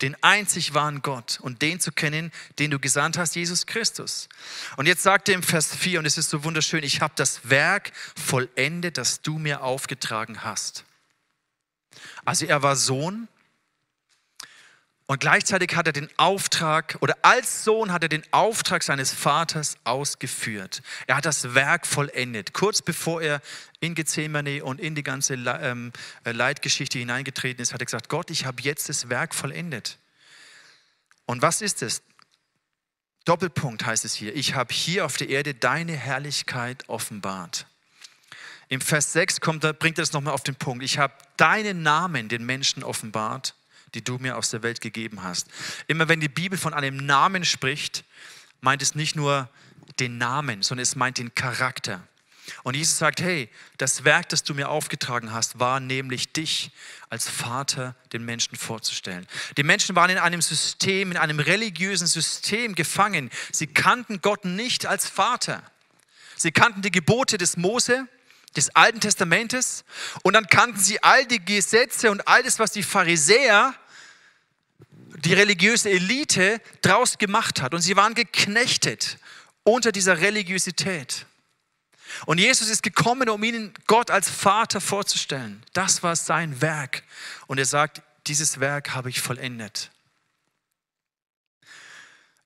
Den 0.00 0.16
einzig 0.22 0.72
wahren 0.72 1.02
Gott 1.02 1.38
und 1.42 1.60
den 1.60 1.80
zu 1.80 1.92
kennen, 1.92 2.32
den 2.58 2.70
du 2.70 2.78
gesandt 2.78 3.18
hast, 3.18 3.36
Jesus 3.36 3.66
Christus. 3.66 4.30
Und 4.78 4.86
jetzt 4.86 5.02
sagt 5.02 5.28
er 5.28 5.34
im 5.34 5.42
Vers 5.42 5.76
4, 5.76 5.98
und 5.98 6.06
es 6.06 6.16
ist 6.16 6.30
so 6.30 6.44
wunderschön, 6.44 6.82
ich 6.82 7.02
habe 7.02 7.12
das 7.14 7.50
Werk 7.50 7.92
vollendet, 8.16 8.96
das 8.96 9.20
du 9.20 9.38
mir 9.38 9.62
aufgetragen 9.62 10.44
hast. 10.44 10.86
Also 12.24 12.46
er 12.46 12.62
war 12.62 12.76
Sohn, 12.76 13.28
und 15.10 15.18
gleichzeitig 15.18 15.74
hat 15.74 15.88
er 15.88 15.92
den 15.92 16.08
Auftrag, 16.18 16.96
oder 17.00 17.16
als 17.22 17.64
Sohn 17.64 17.92
hat 17.92 18.04
er 18.04 18.08
den 18.08 18.22
Auftrag 18.30 18.84
seines 18.84 19.12
Vaters 19.12 19.76
ausgeführt. 19.82 20.82
Er 21.08 21.16
hat 21.16 21.26
das 21.26 21.52
Werk 21.52 21.84
vollendet. 21.84 22.52
Kurz 22.52 22.80
bevor 22.80 23.20
er 23.20 23.42
in 23.80 23.96
Gethsemane 23.96 24.62
und 24.62 24.80
in 24.80 24.94
die 24.94 25.02
ganze 25.02 25.34
ähm, 25.34 25.90
äh, 26.22 26.30
Leitgeschichte 26.30 27.00
hineingetreten 27.00 27.60
ist, 27.60 27.74
hat 27.74 27.82
er 27.82 27.86
gesagt, 27.86 28.08
Gott, 28.08 28.30
ich 28.30 28.46
habe 28.46 28.62
jetzt 28.62 28.88
das 28.88 29.08
Werk 29.08 29.34
vollendet. 29.34 29.98
Und 31.26 31.42
was 31.42 31.60
ist 31.60 31.82
es? 31.82 32.02
Doppelpunkt 33.24 33.84
heißt 33.84 34.04
es 34.04 34.14
hier. 34.14 34.36
Ich 34.36 34.54
habe 34.54 34.72
hier 34.72 35.06
auf 35.06 35.16
der 35.16 35.28
Erde 35.28 35.54
deine 35.54 35.96
Herrlichkeit 35.96 36.88
offenbart. 36.88 37.66
Im 38.68 38.80
Vers 38.80 39.12
6 39.14 39.40
kommt, 39.40 39.62
bringt 39.80 39.98
er 39.98 40.04
es 40.04 40.12
nochmal 40.12 40.34
auf 40.34 40.44
den 40.44 40.54
Punkt. 40.54 40.84
Ich 40.84 40.98
habe 40.98 41.14
deinen 41.36 41.82
Namen 41.82 42.28
den 42.28 42.46
Menschen 42.46 42.84
offenbart 42.84 43.56
die 43.94 44.02
du 44.02 44.18
mir 44.18 44.36
aus 44.36 44.50
der 44.50 44.62
Welt 44.62 44.80
gegeben 44.80 45.22
hast. 45.22 45.48
Immer 45.86 46.08
wenn 46.08 46.20
die 46.20 46.28
Bibel 46.28 46.58
von 46.58 46.74
einem 46.74 46.96
Namen 46.96 47.44
spricht, 47.44 48.04
meint 48.60 48.82
es 48.82 48.94
nicht 48.94 49.16
nur 49.16 49.48
den 49.98 50.18
Namen, 50.18 50.62
sondern 50.62 50.82
es 50.82 50.96
meint 50.96 51.18
den 51.18 51.34
Charakter. 51.34 52.06
Und 52.62 52.76
Jesus 52.76 52.98
sagt, 52.98 53.20
hey, 53.20 53.48
das 53.78 54.04
Werk, 54.04 54.28
das 54.30 54.42
du 54.42 54.54
mir 54.54 54.68
aufgetragen 54.68 55.32
hast, 55.32 55.60
war 55.60 55.80
nämlich 55.80 56.32
dich 56.32 56.70
als 57.08 57.28
Vater 57.28 57.94
den 58.12 58.24
Menschen 58.24 58.56
vorzustellen. 58.56 59.26
Die 59.56 59.62
Menschen 59.62 59.94
waren 59.96 60.10
in 60.10 60.18
einem 60.18 60.42
System, 60.42 61.12
in 61.12 61.16
einem 61.16 61.38
religiösen 61.38 62.06
System 62.06 62.74
gefangen. 62.74 63.30
Sie 63.52 63.66
kannten 63.66 64.20
Gott 64.20 64.44
nicht 64.44 64.86
als 64.86 65.08
Vater. 65.08 65.62
Sie 66.36 66.52
kannten 66.52 66.82
die 66.82 66.90
Gebote 66.90 67.38
des 67.38 67.56
Mose, 67.56 68.08
des 68.56 68.74
Alten 68.74 69.00
Testamentes 69.00 69.84
und 70.22 70.34
dann 70.34 70.46
kannten 70.46 70.80
sie 70.80 71.02
all 71.02 71.24
die 71.26 71.44
Gesetze 71.44 72.10
und 72.10 72.26
alles, 72.26 72.58
was 72.58 72.72
die 72.72 72.82
Pharisäer, 72.82 73.74
die 75.24 75.34
religiöse 75.34 75.90
Elite 75.90 76.60
draus 76.82 77.18
gemacht 77.18 77.62
hat. 77.62 77.74
Und 77.74 77.82
sie 77.82 77.96
waren 77.96 78.14
geknechtet 78.14 79.18
unter 79.62 79.92
dieser 79.92 80.18
Religiosität. 80.20 81.26
Und 82.26 82.38
Jesus 82.38 82.68
ist 82.68 82.82
gekommen, 82.82 83.28
um 83.28 83.42
ihnen 83.44 83.72
Gott 83.86 84.10
als 84.10 84.28
Vater 84.28 84.80
vorzustellen. 84.80 85.62
Das 85.72 86.02
war 86.02 86.16
sein 86.16 86.60
Werk. 86.60 87.02
Und 87.46 87.58
er 87.58 87.66
sagt, 87.66 88.02
dieses 88.26 88.60
Werk 88.60 88.94
habe 88.94 89.10
ich 89.10 89.20
vollendet. 89.20 89.90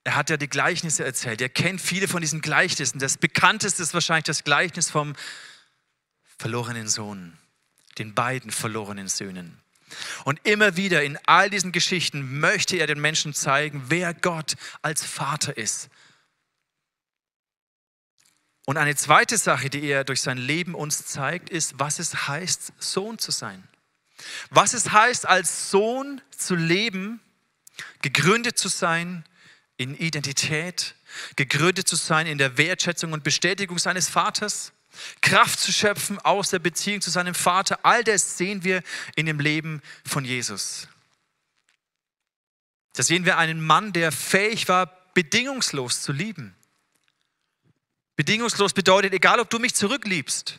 Er 0.05 0.17
hat 0.17 0.29
ja 0.29 0.37
die 0.37 0.49
Gleichnisse 0.49 1.03
erzählt. 1.03 1.41
Er 1.41 1.49
kennt 1.49 1.81
viele 1.81 2.09
von 2.09 2.21
diesen 2.21 2.43
Gleichnissen. 2.43 2.99
Das 2.99 3.17
bekannteste 3.17 3.83
ist 3.83 3.95
wahrscheinlich 3.95 4.25
das 4.25 4.45
Gleichnis 4.45 4.91
vom 4.91 5.15
verlorenen 6.39 6.89
Sohn, 6.89 7.39
den 7.99 8.15
beiden 8.15 8.51
verlorenen 8.51 9.09
Söhnen. 9.09 9.61
Und 10.25 10.41
immer 10.45 10.77
wieder 10.77 11.03
in 11.03 11.19
all 11.27 11.51
diesen 11.51 11.73
Geschichten 11.73 12.41
möchte 12.41 12.77
er 12.77 12.87
den 12.87 13.01
Menschen 13.01 13.35
zeigen, 13.35 13.85
wer 13.89 14.15
Gott 14.15 14.55
als 14.83 15.05
Vater 15.05 15.57
ist. 15.57 15.89
Und 18.67 18.79
eine 18.79 18.97
zweite 18.97 19.37
Sache, 19.37 19.69
die 19.69 19.85
er 19.85 20.05
durch 20.05 20.23
sein 20.23 20.39
Leben 20.39 20.75
uns 20.75 21.07
zeigt, 21.07 21.51
ist, 21.51 21.75
was 21.79 21.99
es 21.99 22.29
heißt, 22.29 22.73
Sohn 22.79 23.19
zu 23.19 23.31
sein. 23.31 23.63
Was 24.51 24.73
es 24.73 24.91
heißt, 24.91 25.27
als 25.27 25.71
Sohn 25.71 26.23
zu 26.37 26.55
leben, 26.55 27.21
gegründet 28.01 28.59
zu 28.59 28.69
sein 28.69 29.25
in 29.77 29.95
Identität, 29.97 30.95
gegründet 31.37 31.89
zu 31.89 31.97
sein 31.97 32.27
in 32.27 32.39
der 32.39 32.57
Wertschätzung 32.57 33.13
und 33.13 33.23
Bestätigung 33.23 33.79
seines 33.79 34.09
Vaters, 34.09 34.73
Kraft 35.21 35.61
zu 35.61 35.73
schöpfen 35.73 36.19
aus 36.19 36.51
der 36.51 36.59
Beziehung 36.59 37.01
zu 37.01 37.11
seinem 37.11 37.35
Vater. 37.35 37.81
All 37.83 38.05
das 38.05 38.39
sehen 38.39 38.65
wir 38.65 38.83
in 39.17 39.27
dem 39.27 39.41
Leben 39.41 39.83
von 40.07 40.25
Jesus. 40.25 40.89
Da 42.95 43.03
sehen 43.03 43.25
wir 43.25 43.39
einen 43.39 43.61
Mann, 43.61 43.93
der 43.93 44.13
fähig 44.13 44.69
war, 44.69 44.87
bedingungslos 45.15 46.03
zu 46.03 46.13
lieben. 46.13 46.55
Bedingungslos 48.17 48.73
bedeutet, 48.73 49.13
egal 49.13 49.41
ob 49.41 49.51
du 49.51 49.59
mich 49.59 49.75
zurückliebst, 49.75 50.59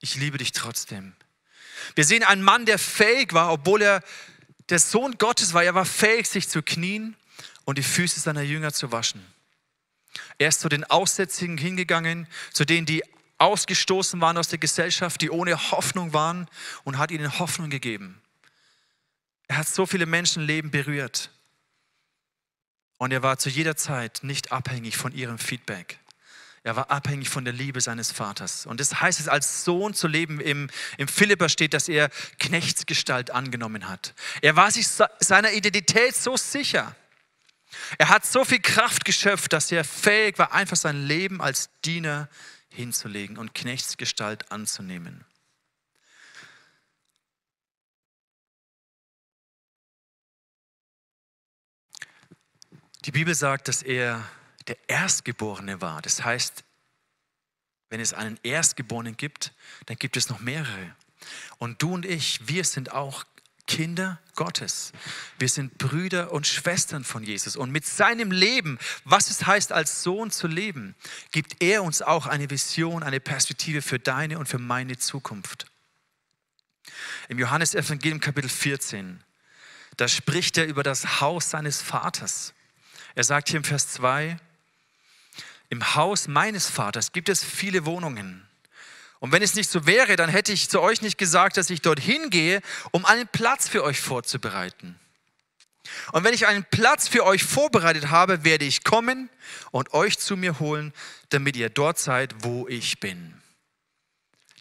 ich 0.00 0.16
liebe 0.16 0.38
dich 0.38 0.52
trotzdem. 0.52 1.14
Wir 1.94 2.04
sehen 2.04 2.24
einen 2.24 2.42
Mann, 2.42 2.66
der 2.66 2.78
fähig 2.78 3.32
war, 3.32 3.52
obwohl 3.52 3.82
er 3.82 4.02
der 4.68 4.78
Sohn 4.78 5.18
Gottes 5.18 5.52
war, 5.52 5.62
er 5.62 5.74
war 5.74 5.84
fähig, 5.84 6.28
sich 6.28 6.48
zu 6.48 6.62
knien 6.62 7.16
und 7.64 7.78
die 7.78 7.82
Füße 7.82 8.20
seiner 8.20 8.42
Jünger 8.42 8.72
zu 8.72 8.90
waschen. 8.90 9.24
Er 10.38 10.48
ist 10.48 10.60
zu 10.60 10.68
den 10.68 10.84
Aussätzigen 10.84 11.56
hingegangen, 11.58 12.26
zu 12.52 12.64
denen, 12.64 12.86
die 12.86 13.02
ausgestoßen 13.42 14.20
waren 14.20 14.38
aus 14.38 14.48
der 14.48 14.58
Gesellschaft, 14.58 15.20
die 15.20 15.30
ohne 15.30 15.70
Hoffnung 15.72 16.12
waren 16.12 16.48
und 16.84 16.98
hat 16.98 17.10
ihnen 17.10 17.38
Hoffnung 17.38 17.70
gegeben. 17.70 18.22
Er 19.48 19.58
hat 19.58 19.68
so 19.68 19.84
viele 19.84 20.06
Menschenleben 20.06 20.70
berührt. 20.70 21.30
Und 22.98 23.12
er 23.12 23.22
war 23.22 23.36
zu 23.38 23.48
jeder 23.48 23.76
Zeit 23.76 24.20
nicht 24.22 24.52
abhängig 24.52 24.96
von 24.96 25.12
ihrem 25.12 25.38
Feedback. 25.38 25.98
Er 26.62 26.76
war 26.76 26.92
abhängig 26.92 27.28
von 27.28 27.44
der 27.44 27.52
Liebe 27.52 27.80
seines 27.80 28.12
Vaters. 28.12 28.66
Und 28.66 28.78
das 28.78 29.00
heißt 29.00 29.18
es, 29.18 29.26
als 29.26 29.64
Sohn 29.64 29.94
zu 29.94 30.06
leben, 30.06 30.40
im, 30.40 30.70
im 30.96 31.08
Philipper 31.08 31.48
steht, 31.48 31.74
dass 31.74 31.88
er 31.88 32.10
Knechtsgestalt 32.38 33.32
angenommen 33.32 33.88
hat. 33.88 34.14
Er 34.40 34.54
war 34.54 34.70
sich 34.70 34.86
seiner 34.86 35.52
Identität 35.52 36.14
so 36.14 36.36
sicher. 36.36 36.94
Er 37.98 38.10
hat 38.10 38.24
so 38.24 38.44
viel 38.44 38.60
Kraft 38.60 39.04
geschöpft, 39.04 39.52
dass 39.52 39.72
er 39.72 39.82
fähig 39.82 40.38
war, 40.38 40.52
einfach 40.52 40.76
sein 40.76 41.04
Leben 41.04 41.40
als 41.40 41.70
Diener 41.84 42.28
hinzulegen 42.72 43.38
und 43.38 43.54
Knechtsgestalt 43.54 44.50
anzunehmen. 44.50 45.24
Die 53.04 53.12
Bibel 53.12 53.34
sagt, 53.34 53.68
dass 53.68 53.82
er 53.82 54.24
der 54.68 54.76
Erstgeborene 54.88 55.80
war. 55.80 56.02
Das 56.02 56.24
heißt, 56.24 56.64
wenn 57.90 58.00
es 58.00 58.14
einen 58.14 58.38
Erstgeborenen 58.42 59.16
gibt, 59.16 59.52
dann 59.86 59.96
gibt 59.96 60.16
es 60.16 60.28
noch 60.28 60.38
mehrere. 60.38 60.94
Und 61.58 61.82
du 61.82 61.92
und 61.92 62.06
ich, 62.06 62.48
wir 62.48 62.64
sind 62.64 62.92
auch 62.92 63.24
Kinder 63.66 64.20
Gottes. 64.34 64.92
Wir 65.38 65.48
sind 65.48 65.78
Brüder 65.78 66.32
und 66.32 66.46
Schwestern 66.46 67.04
von 67.04 67.22
Jesus. 67.22 67.56
Und 67.56 67.70
mit 67.70 67.86
seinem 67.86 68.30
Leben, 68.30 68.78
was 69.04 69.30
es 69.30 69.46
heißt, 69.46 69.72
als 69.72 70.02
Sohn 70.02 70.30
zu 70.30 70.46
leben, 70.46 70.94
gibt 71.30 71.62
er 71.62 71.82
uns 71.82 72.02
auch 72.02 72.26
eine 72.26 72.50
Vision, 72.50 73.02
eine 73.02 73.20
Perspektive 73.20 73.82
für 73.82 73.98
deine 73.98 74.38
und 74.38 74.48
für 74.48 74.58
meine 74.58 74.98
Zukunft. 74.98 75.66
Im 77.28 77.38
Johannesevangelium 77.38 78.20
Kapitel 78.20 78.48
14, 78.48 79.22
da 79.96 80.08
spricht 80.08 80.58
er 80.58 80.66
über 80.66 80.82
das 80.82 81.20
Haus 81.20 81.50
seines 81.50 81.80
Vaters. 81.80 82.54
Er 83.14 83.24
sagt 83.24 83.48
hier 83.48 83.58
im 83.58 83.64
Vers 83.64 83.88
2, 83.88 84.38
im 85.68 85.94
Haus 85.94 86.28
meines 86.28 86.68
Vaters 86.68 87.12
gibt 87.12 87.28
es 87.28 87.42
viele 87.42 87.86
Wohnungen. 87.86 88.46
Und 89.22 89.30
wenn 89.30 89.40
es 89.40 89.54
nicht 89.54 89.70
so 89.70 89.86
wäre, 89.86 90.16
dann 90.16 90.28
hätte 90.28 90.52
ich 90.52 90.68
zu 90.68 90.80
euch 90.80 91.00
nicht 91.00 91.16
gesagt, 91.16 91.56
dass 91.56 91.70
ich 91.70 91.80
dorthin 91.80 92.28
gehe, 92.28 92.60
um 92.90 93.04
einen 93.04 93.28
Platz 93.28 93.68
für 93.68 93.84
euch 93.84 94.00
vorzubereiten. 94.00 94.98
Und 96.10 96.24
wenn 96.24 96.34
ich 96.34 96.48
einen 96.48 96.64
Platz 96.64 97.06
für 97.06 97.24
euch 97.24 97.44
vorbereitet 97.44 98.10
habe, 98.10 98.42
werde 98.42 98.64
ich 98.64 98.82
kommen 98.82 99.30
und 99.70 99.94
euch 99.94 100.18
zu 100.18 100.36
mir 100.36 100.58
holen, 100.58 100.92
damit 101.28 101.56
ihr 101.56 101.70
dort 101.70 102.00
seid, 102.00 102.34
wo 102.40 102.66
ich 102.66 102.98
bin. 102.98 103.40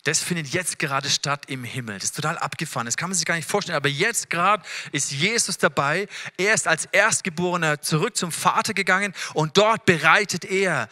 Das 0.04 0.20
findet 0.20 0.50
jetzt 0.50 0.78
gerade 0.78 1.10
statt 1.10 1.46
im 1.48 1.64
Himmel. 1.64 1.96
Das 1.96 2.04
ist 2.04 2.16
total 2.18 2.38
abgefahren. 2.38 2.86
Das 2.86 2.98
kann 2.98 3.10
man 3.10 3.16
sich 3.16 3.26
gar 3.26 3.38
nicht 3.38 3.50
vorstellen. 3.50 3.78
Aber 3.78 3.90
jetzt 3.90 4.30
gerade 4.30 4.64
ist 4.92 5.12
Jesus 5.12 5.58
dabei. 5.58 6.08
Er 6.38 6.54
ist 6.54 6.68
als 6.68 6.86
Erstgeborener 6.92 7.82
zurück 7.82 8.16
zum 8.16 8.32
Vater 8.32 8.76
gegangen 8.76 9.16
und 9.34 9.58
dort 9.58 9.86
bereitet 9.88 10.46
er 10.46 10.88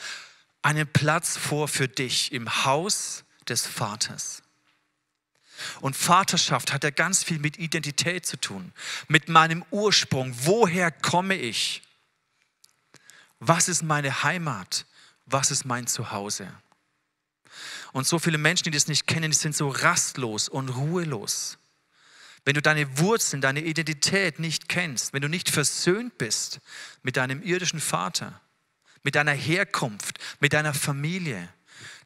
einen 0.64 0.92
Platz 0.92 1.38
vor 1.38 1.68
für 1.68 1.88
dich 1.88 2.32
im 2.32 2.66
Haus 2.66 3.26
des 3.50 3.65
Vaters. 3.65 4.41
Und 5.82 5.96
Vaterschaft 5.96 6.72
hat 6.72 6.84
ja 6.84 6.89
ganz 6.89 7.24
viel 7.24 7.39
mit 7.39 7.60
Identität 7.60 8.25
zu 8.25 8.38
tun, 8.38 8.72
mit 9.08 9.27
meinem 9.27 9.65
Ursprung. 9.72 10.34
Woher 10.44 10.91
komme 10.91 11.36
ich? 11.36 11.82
Was 13.39 13.68
ist 13.68 13.84
meine 13.84 14.24
Heimat? 14.24 14.86
Was 15.25 15.51
ist 15.51 15.65
mein 15.65 15.88
Zuhause? 15.88 16.51
Und 17.91 18.08
so 18.08 18.20
viele 18.20 18.38
Menschen, 18.38 18.65
die 18.65 18.72
das 18.72 18.88
nicht 18.88 19.08
kennen, 19.08 19.32
die 19.32 19.38
sind 19.38 19.56
so 19.56 19.70
rastlos 19.70 20.48
und 20.48 20.70
ruhelos. 20.70 21.58
wenn 22.46 22.53
du 22.56 22.62
deine 22.62 22.98
Wurzeln, 22.98 23.41
deine 23.41 23.62
Identität 23.62 24.39
nicht 24.39 24.70
kennst, 24.70 25.13
wenn 25.13 25.22
du 25.22 25.27
nicht 25.27 25.50
versöhnt 25.50 26.18
bist 26.18 26.62
mit 27.03 27.18
deinem 27.18 27.44
irdischen 27.44 27.79
Vater, 27.79 28.41
mit 29.03 29.15
deiner 29.15 29.34
Herkunft, 29.34 30.20
mit 30.39 30.53
deiner 30.53 30.74
Familie, 30.74 31.50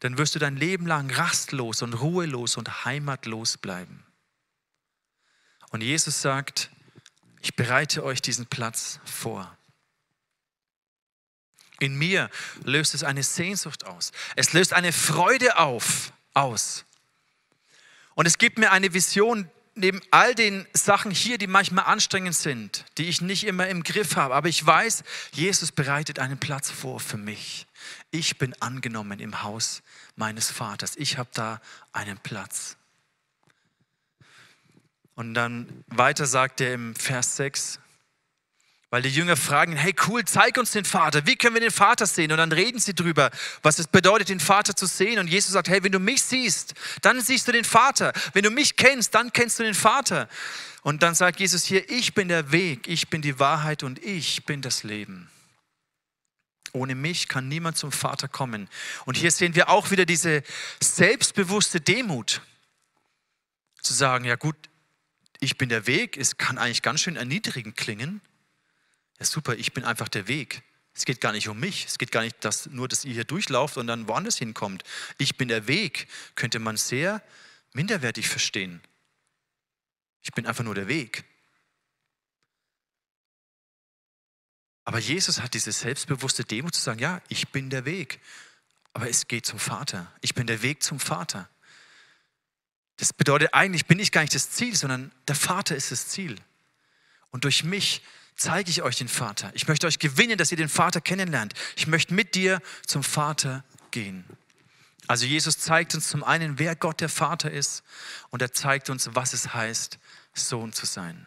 dann 0.03 0.17
wirst 0.17 0.35
du 0.35 0.39
dein 0.39 0.57
Leben 0.57 0.85
lang 0.85 1.09
rastlos 1.09 1.81
und 1.81 1.93
ruhelos 1.93 2.57
und 2.57 2.83
heimatlos 2.83 3.57
bleiben. 3.57 4.03
Und 5.69 5.79
Jesus 5.79 6.21
sagt, 6.21 6.69
ich 7.41 7.55
bereite 7.55 8.03
euch 8.03 8.21
diesen 8.21 8.45
Platz 8.45 8.99
vor. 9.05 9.57
In 11.79 11.95
mir 11.95 12.29
löst 12.65 12.93
es 12.93 13.03
eine 13.05 13.23
Sehnsucht 13.23 13.85
aus. 13.85 14.11
Es 14.35 14.51
löst 14.51 14.73
eine 14.73 14.91
Freude 14.91 15.57
auf, 15.57 16.11
aus. 16.33 16.83
Und 18.13 18.25
es 18.25 18.37
gibt 18.37 18.57
mir 18.57 18.71
eine 18.73 18.93
Vision, 18.93 19.49
neben 19.73 20.01
all 20.11 20.35
den 20.35 20.67
Sachen 20.73 21.11
hier, 21.11 21.37
die 21.37 21.47
manchmal 21.47 21.85
anstrengend 21.85 22.35
sind, 22.35 22.83
die 22.97 23.07
ich 23.07 23.21
nicht 23.21 23.45
immer 23.45 23.69
im 23.69 23.83
Griff 23.83 24.17
habe, 24.17 24.35
aber 24.35 24.49
ich 24.49 24.65
weiß, 24.65 25.03
Jesus 25.31 25.71
bereitet 25.71 26.19
einen 26.19 26.37
Platz 26.37 26.69
vor 26.69 26.99
für 26.99 27.17
mich. 27.17 27.67
Ich 28.11 28.37
bin 28.37 28.53
angenommen 28.61 29.19
im 29.19 29.43
Haus 29.43 29.81
meines 30.15 30.49
Vaters. 30.51 30.95
Ich 30.95 31.17
habe 31.17 31.29
da 31.33 31.61
einen 31.91 32.17
Platz. 32.17 32.77
Und 35.15 35.33
dann 35.33 35.83
weiter 35.87 36.25
sagt 36.25 36.61
er 36.61 36.73
im 36.73 36.95
Vers 36.95 37.35
6, 37.37 37.79
weil 38.89 39.01
die 39.01 39.09
Jünger 39.09 39.35
fragen, 39.35 39.75
hey 39.75 39.95
cool, 40.07 40.23
zeig 40.23 40.57
uns 40.57 40.71
den 40.71 40.85
Vater. 40.85 41.25
Wie 41.25 41.35
können 41.35 41.55
wir 41.55 41.61
den 41.61 41.71
Vater 41.71 42.05
sehen? 42.05 42.31
Und 42.31 42.37
dann 42.37 42.51
reden 42.51 42.79
sie 42.79 42.93
drüber, 42.93 43.31
was 43.63 43.79
es 43.79 43.87
bedeutet, 43.87 44.29
den 44.29 44.39
Vater 44.39 44.75
zu 44.75 44.85
sehen. 44.85 45.17
Und 45.17 45.27
Jesus 45.27 45.53
sagt, 45.53 45.67
hey, 45.67 45.83
wenn 45.83 45.91
du 45.91 45.99
mich 45.99 46.21
siehst, 46.21 46.75
dann 47.01 47.19
siehst 47.19 47.47
du 47.47 47.51
den 47.51 47.65
Vater. 47.65 48.13
Wenn 48.33 48.43
du 48.43 48.51
mich 48.51 48.75
kennst, 48.75 49.15
dann 49.15 49.33
kennst 49.33 49.57
du 49.57 49.63
den 49.63 49.73
Vater. 49.73 50.29
Und 50.83 51.01
dann 51.01 51.15
sagt 51.15 51.39
Jesus 51.39 51.63
hier, 51.63 51.89
ich 51.89 52.13
bin 52.13 52.27
der 52.27 52.51
Weg, 52.51 52.87
ich 52.87 53.09
bin 53.09 53.23
die 53.23 53.39
Wahrheit 53.39 53.81
und 53.81 54.03
ich 54.03 54.45
bin 54.45 54.61
das 54.61 54.83
Leben. 54.83 55.27
Ohne 56.73 56.95
mich 56.95 57.27
kann 57.27 57.47
niemand 57.47 57.77
zum 57.77 57.91
Vater 57.91 58.27
kommen. 58.27 58.67
Und 59.05 59.15
hier 59.15 59.31
sehen 59.31 59.55
wir 59.55 59.69
auch 59.69 59.91
wieder 59.91 60.05
diese 60.05 60.43
selbstbewusste 60.81 61.79
Demut. 61.79 62.41
Zu 63.81 63.93
sagen, 63.93 64.25
ja 64.25 64.35
gut, 64.35 64.55
ich 65.39 65.57
bin 65.57 65.69
der 65.69 65.87
Weg, 65.87 66.17
es 66.17 66.37
kann 66.37 66.57
eigentlich 66.57 66.81
ganz 66.81 67.01
schön 67.01 67.15
erniedrigend 67.15 67.77
klingen. 67.77 68.21
Ja, 69.19 69.25
super, 69.25 69.55
ich 69.55 69.73
bin 69.73 69.83
einfach 69.83 70.09
der 70.09 70.27
Weg. 70.27 70.63
Es 70.95 71.05
geht 71.05 71.21
gar 71.21 71.31
nicht 71.31 71.47
um 71.47 71.59
mich. 71.59 71.85
Es 71.85 71.97
geht 71.97 72.11
gar 72.11 72.21
nicht 72.21 72.43
dass, 72.45 72.67
nur, 72.67 72.87
dass 72.87 73.05
ihr 73.05 73.13
hier 73.13 73.23
durchlauft 73.23 73.77
und 73.77 73.87
dann 73.87 74.07
woanders 74.07 74.37
hinkommt. 74.37 74.83
Ich 75.17 75.37
bin 75.37 75.47
der 75.47 75.67
Weg, 75.67 76.07
könnte 76.35 76.59
man 76.59 76.77
sehr 76.77 77.21
minderwertig 77.73 78.29
verstehen. 78.29 78.81
Ich 80.21 80.31
bin 80.31 80.45
einfach 80.45 80.63
nur 80.63 80.75
der 80.75 80.87
Weg. 80.87 81.23
Aber 84.85 84.99
Jesus 84.99 85.41
hat 85.41 85.53
diese 85.53 85.71
selbstbewusste 85.71 86.43
Demo 86.43 86.69
zu 86.69 86.81
sagen, 86.81 86.99
ja, 86.99 87.21
ich 87.29 87.49
bin 87.49 87.69
der 87.69 87.85
Weg. 87.85 88.19
Aber 88.93 89.09
es 89.09 89.27
geht 89.27 89.45
zum 89.45 89.59
Vater. 89.59 90.11
Ich 90.21 90.35
bin 90.35 90.45
der 90.47 90.61
Weg 90.61 90.83
zum 90.83 90.99
Vater. 90.99 91.49
Das 92.97 93.13
bedeutet 93.13 93.53
eigentlich 93.53 93.85
bin 93.85 93.99
ich 93.99 94.11
gar 94.11 94.21
nicht 94.21 94.35
das 94.35 94.51
Ziel, 94.51 94.75
sondern 94.75 95.11
der 95.27 95.35
Vater 95.35 95.75
ist 95.75 95.91
das 95.91 96.09
Ziel. 96.09 96.35
Und 97.31 97.43
durch 97.43 97.63
mich 97.63 98.03
zeige 98.35 98.69
ich 98.69 98.81
euch 98.83 98.97
den 98.97 99.07
Vater. 99.07 99.51
Ich 99.55 99.67
möchte 99.67 99.87
euch 99.87 99.99
gewinnen, 99.99 100.37
dass 100.37 100.51
ihr 100.51 100.57
den 100.57 100.69
Vater 100.69 101.01
kennenlernt. 101.01 101.53
Ich 101.75 101.87
möchte 101.87 102.13
mit 102.13 102.35
dir 102.35 102.61
zum 102.85 103.03
Vater 103.03 103.63
gehen. 103.91 104.25
Also 105.07 105.25
Jesus 105.25 105.57
zeigt 105.57 105.95
uns 105.95 106.07
zum 106.07 106.23
einen, 106.23 106.59
wer 106.59 106.75
Gott 106.75 107.01
der 107.01 107.09
Vater 107.09 107.51
ist 107.51 107.83
und 108.29 108.41
er 108.41 108.53
zeigt 108.53 108.89
uns, 108.89 109.09
was 109.13 109.33
es 109.33 109.53
heißt, 109.53 109.97
Sohn 110.33 110.71
zu 110.71 110.85
sein. 110.85 111.25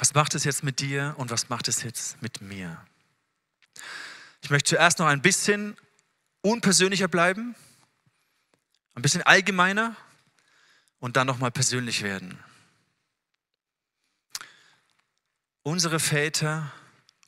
Was 0.00 0.14
macht 0.14 0.34
es 0.34 0.42
jetzt 0.42 0.64
mit 0.64 0.80
dir 0.80 1.14
und 1.18 1.30
was 1.30 1.48
macht 1.48 1.68
es 1.68 1.84
jetzt 1.84 2.20
mit 2.20 2.40
mir? 2.40 2.84
Ich 4.42 4.50
möchte 4.50 4.70
zuerst 4.70 4.98
noch 4.98 5.06
ein 5.06 5.22
bisschen 5.22 5.76
unpersönlicher 6.40 7.06
bleiben, 7.06 7.54
ein 8.96 9.02
bisschen 9.02 9.22
allgemeiner 9.22 9.94
und 10.98 11.16
dann 11.16 11.28
nochmal 11.28 11.52
persönlich 11.52 12.02
werden. 12.02 12.42
unsere 15.62 16.00
Väter 16.00 16.72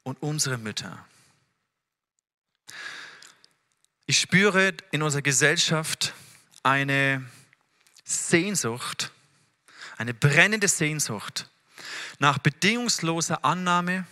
und 0.02 0.22
unsere 0.22 0.58
Mütter. 0.58 1.04
Ich 4.06 4.18
spüre 4.18 4.74
in 4.90 5.02
unserer 5.02 5.22
Gesellschaft 5.22 6.12
eine 6.62 7.24
Sehnsucht, 8.04 9.12
eine 9.96 10.14
brennende 10.14 10.68
Sehnsucht 10.68 11.48
nach 12.22 12.38
bedingungsloser 12.38 13.44
Annahme, 13.44 14.06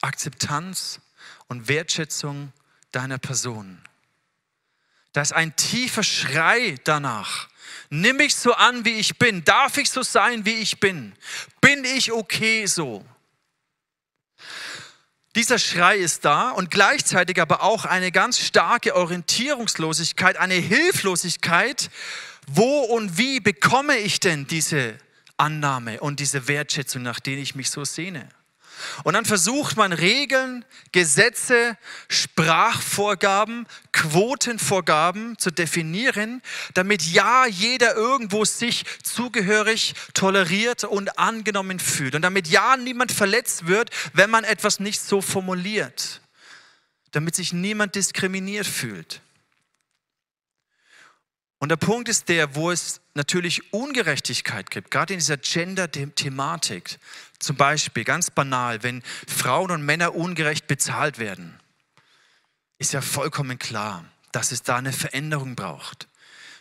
Akzeptanz 0.00 1.00
und 1.46 1.68
Wertschätzung 1.68 2.52
deiner 2.90 3.18
Person. 3.18 3.80
Da 5.12 5.22
ist 5.22 5.32
ein 5.32 5.54
tiefer 5.54 6.02
Schrei 6.02 6.74
danach. 6.82 7.48
Nimm 7.88 8.16
mich 8.16 8.34
so 8.34 8.52
an, 8.52 8.84
wie 8.84 8.94
ich 8.94 9.16
bin. 9.16 9.44
Darf 9.44 9.78
ich 9.78 9.90
so 9.90 10.02
sein, 10.02 10.44
wie 10.44 10.54
ich 10.54 10.80
bin? 10.80 11.14
Bin 11.60 11.84
ich 11.84 12.10
okay 12.10 12.66
so? 12.66 13.06
Dieser 15.36 15.60
Schrei 15.60 15.98
ist 15.98 16.24
da 16.24 16.50
und 16.50 16.68
gleichzeitig 16.68 17.40
aber 17.40 17.62
auch 17.62 17.84
eine 17.84 18.10
ganz 18.10 18.40
starke 18.40 18.96
Orientierungslosigkeit, 18.96 20.36
eine 20.36 20.54
Hilflosigkeit. 20.54 21.90
Wo 22.48 22.80
und 22.80 23.18
wie 23.18 23.38
bekomme 23.38 23.98
ich 23.98 24.18
denn 24.18 24.48
diese 24.48 24.98
Annahme 25.36 26.00
und 26.00 26.20
diese 26.20 26.48
Wertschätzung, 26.48 27.02
nach 27.02 27.20
denen 27.20 27.42
ich 27.42 27.54
mich 27.54 27.70
so 27.70 27.84
sehne? 27.84 28.28
Und 29.04 29.14
dann 29.14 29.24
versucht 29.24 29.76
man 29.76 29.92
Regeln, 29.92 30.64
Gesetze, 30.92 31.76
Sprachvorgaben, 32.08 33.66
Quotenvorgaben 33.92 35.38
zu 35.38 35.50
definieren, 35.50 36.42
damit 36.74 37.02
ja 37.02 37.46
jeder 37.46 37.94
irgendwo 37.94 38.44
sich 38.44 38.84
zugehörig, 39.02 39.94
toleriert 40.14 40.84
und 40.84 41.18
angenommen 41.18 41.78
fühlt. 41.78 42.14
Und 42.14 42.22
damit 42.22 42.48
ja 42.48 42.76
niemand 42.76 43.12
verletzt 43.12 43.66
wird, 43.66 43.90
wenn 44.12 44.30
man 44.30 44.44
etwas 44.44 44.80
nicht 44.80 45.00
so 45.00 45.20
formuliert. 45.20 46.20
Damit 47.12 47.34
sich 47.34 47.52
niemand 47.52 47.94
diskriminiert 47.94 48.66
fühlt. 48.66 49.20
Und 51.62 51.68
der 51.68 51.76
Punkt 51.76 52.08
ist 52.08 52.28
der, 52.28 52.56
wo 52.56 52.72
es 52.72 53.00
natürlich 53.14 53.72
Ungerechtigkeit 53.72 54.68
gibt, 54.68 54.90
gerade 54.90 55.12
in 55.12 55.20
dieser 55.20 55.36
Gender-Thematik. 55.36 56.98
Zum 57.38 57.54
Beispiel, 57.54 58.02
ganz 58.02 58.32
banal, 58.32 58.82
wenn 58.82 59.00
Frauen 59.28 59.70
und 59.70 59.86
Männer 59.86 60.16
ungerecht 60.16 60.66
bezahlt 60.66 61.20
werden, 61.20 61.60
ist 62.78 62.92
ja 62.92 63.00
vollkommen 63.00 63.60
klar, 63.60 64.04
dass 64.32 64.50
es 64.50 64.64
da 64.64 64.74
eine 64.74 64.92
Veränderung 64.92 65.54
braucht. 65.54 66.08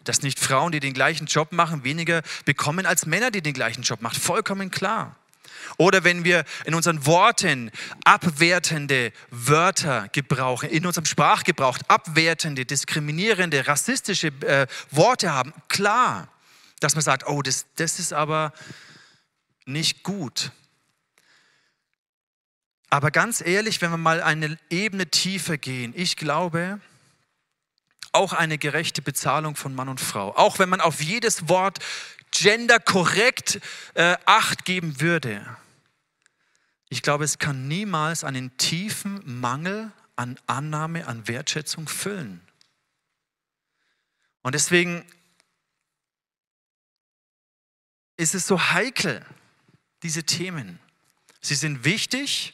Dass 0.04 0.22
nicht 0.22 0.38
Frauen, 0.38 0.72
die 0.72 0.80
den 0.80 0.94
gleichen 0.94 1.26
Job 1.26 1.52
machen, 1.52 1.84
weniger 1.84 2.22
bekommen 2.46 2.86
als 2.86 3.08
Männer, 3.08 3.32
die 3.32 3.42
den 3.42 3.54
gleichen 3.54 3.82
Job 3.82 4.04
machen. 4.04 4.20
Vollkommen 4.20 4.70
klar. 4.70 5.16
Oder 5.78 6.04
wenn 6.04 6.24
wir 6.24 6.44
in 6.66 6.76
unseren 6.76 7.06
Worten 7.06 7.72
abwertende 8.04 9.12
Wörter 9.30 10.08
gebrauchen, 10.12 10.70
in 10.70 10.86
unserem 10.86 11.06
Sprachgebrauch 11.06 11.78
abwertende, 11.88 12.66
diskriminierende, 12.66 13.68
rassistische 13.68 14.28
äh, 14.42 14.68
Worte 14.90 15.34
haben, 15.34 15.54
klar, 15.68 16.28
dass 16.80 16.96
man 16.96 17.04
sagt, 17.04 17.28
oh, 17.28 17.42
das, 17.42 17.66
das 17.76 18.00
ist 18.00 18.14
aber 18.14 18.54
nicht 19.66 20.04
gut. 20.04 20.52
Aber 22.90 23.10
ganz 23.10 23.40
ehrlich, 23.40 23.82
wenn 23.82 23.92
wir 23.92 23.98
mal 23.98 24.22
eine 24.22 24.58
Ebene 24.70 25.08
tiefer 25.08 25.58
gehen, 25.58 25.94
ich 25.96 26.18
glaube, 26.18 26.82
auch 28.12 28.34
eine 28.34 28.58
gerechte 28.58 29.02
Bezahlung 29.02 29.56
von 29.56 29.74
Mann 29.74 29.88
und 29.88 30.02
Frau, 30.02 30.36
auch 30.36 30.60
wenn 30.60 30.68
man 30.68 30.82
auf 30.82 31.02
jedes 31.02 31.48
Wort 31.48 31.80
genderkorrekt 32.32 33.60
äh, 33.94 34.18
Acht 34.26 34.66
geben 34.66 35.00
würde. 35.02 35.46
Ich 36.90 37.02
glaube, 37.02 37.24
es 37.24 37.40
kann 37.40 37.68
niemals 37.68 38.24
einen 38.24 38.56
tiefen 38.58 39.22
Mangel 39.40 39.92
an 40.16 40.40
Annahme, 40.48 41.08
an 41.08 41.28
Wertschätzung 41.28 41.88
füllen. 41.88 42.42
Und 44.42 44.56
deswegen 44.56 45.06
ist 48.18 48.36
es 48.36 48.48
so 48.48 48.60
heikel, 48.72 49.26
diese 50.04 50.24
Themen. 50.24 50.80
Sie 51.42 51.56
sind 51.56 51.86
wichtig, 51.86 52.54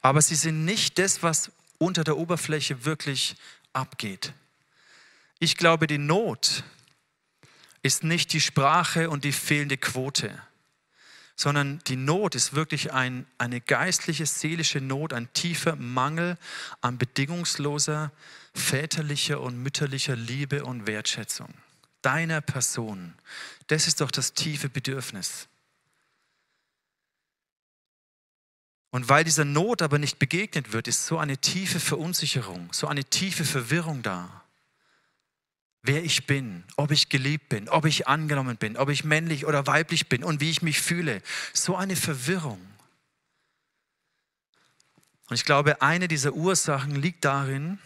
aber 0.00 0.22
sie 0.22 0.34
sind 0.34 0.64
nicht 0.64 0.98
das, 0.98 1.22
was 1.22 1.50
unter 1.78 2.04
der 2.04 2.16
Oberfläche 2.16 2.84
wirklich 2.84 3.36
abgeht. 3.72 4.32
Ich 5.38 5.56
glaube, 5.56 5.86
die 5.86 5.98
Not, 5.98 6.64
ist 7.82 8.04
nicht 8.04 8.32
die 8.32 8.40
Sprache 8.40 9.10
und 9.10 9.24
die 9.24 9.32
fehlende 9.32 9.76
Quote, 9.76 10.42
sondern 11.36 11.80
die 11.86 11.96
Not 11.96 12.34
ist 12.34 12.54
wirklich 12.54 12.92
ein, 12.92 13.26
eine 13.38 13.60
geistliche, 13.60 14.26
seelische 14.26 14.80
Not, 14.80 15.12
ein 15.12 15.32
tiefer 15.34 15.76
Mangel 15.76 16.38
an 16.80 16.98
bedingungsloser 16.98 18.10
väterlicher 18.54 19.40
und 19.40 19.62
mütterlicher 19.62 20.16
Liebe 20.16 20.64
und 20.64 20.86
Wertschätzung. 20.86 21.52
deiner 22.02 22.40
Person. 22.40 23.14
Das 23.66 23.88
ist 23.88 24.00
doch 24.00 24.12
das 24.12 24.32
tiefe 24.32 24.68
Bedürfnis. 24.68 25.48
Und 28.90 29.08
weil 29.08 29.24
dieser 29.24 29.44
Not 29.44 29.82
aber 29.82 29.98
nicht 29.98 30.18
begegnet 30.20 30.72
wird, 30.72 30.86
ist 30.86 31.04
so 31.06 31.18
eine 31.18 31.36
tiefe 31.36 31.80
Verunsicherung, 31.80 32.72
so 32.72 32.86
eine 32.86 33.04
tiefe 33.04 33.44
Verwirrung 33.44 34.02
da. 34.02 34.45
Wer 35.86 36.02
ich 36.02 36.26
bin, 36.26 36.64
ob 36.76 36.90
ich 36.90 37.08
geliebt 37.08 37.48
bin, 37.48 37.68
ob 37.68 37.84
ich 37.84 38.08
angenommen 38.08 38.56
bin, 38.56 38.76
ob 38.76 38.88
ich 38.88 39.04
männlich 39.04 39.46
oder 39.46 39.68
weiblich 39.68 40.08
bin 40.08 40.24
und 40.24 40.40
wie 40.40 40.50
ich 40.50 40.60
mich 40.60 40.80
fühle. 40.80 41.22
So 41.52 41.76
eine 41.76 41.94
Verwirrung. 41.94 42.60
Und 45.28 45.36
ich 45.36 45.44
glaube, 45.44 45.82
eine 45.82 46.08
dieser 46.08 46.32
Ursachen 46.32 46.96
liegt 46.96 47.24
darin, 47.24 47.78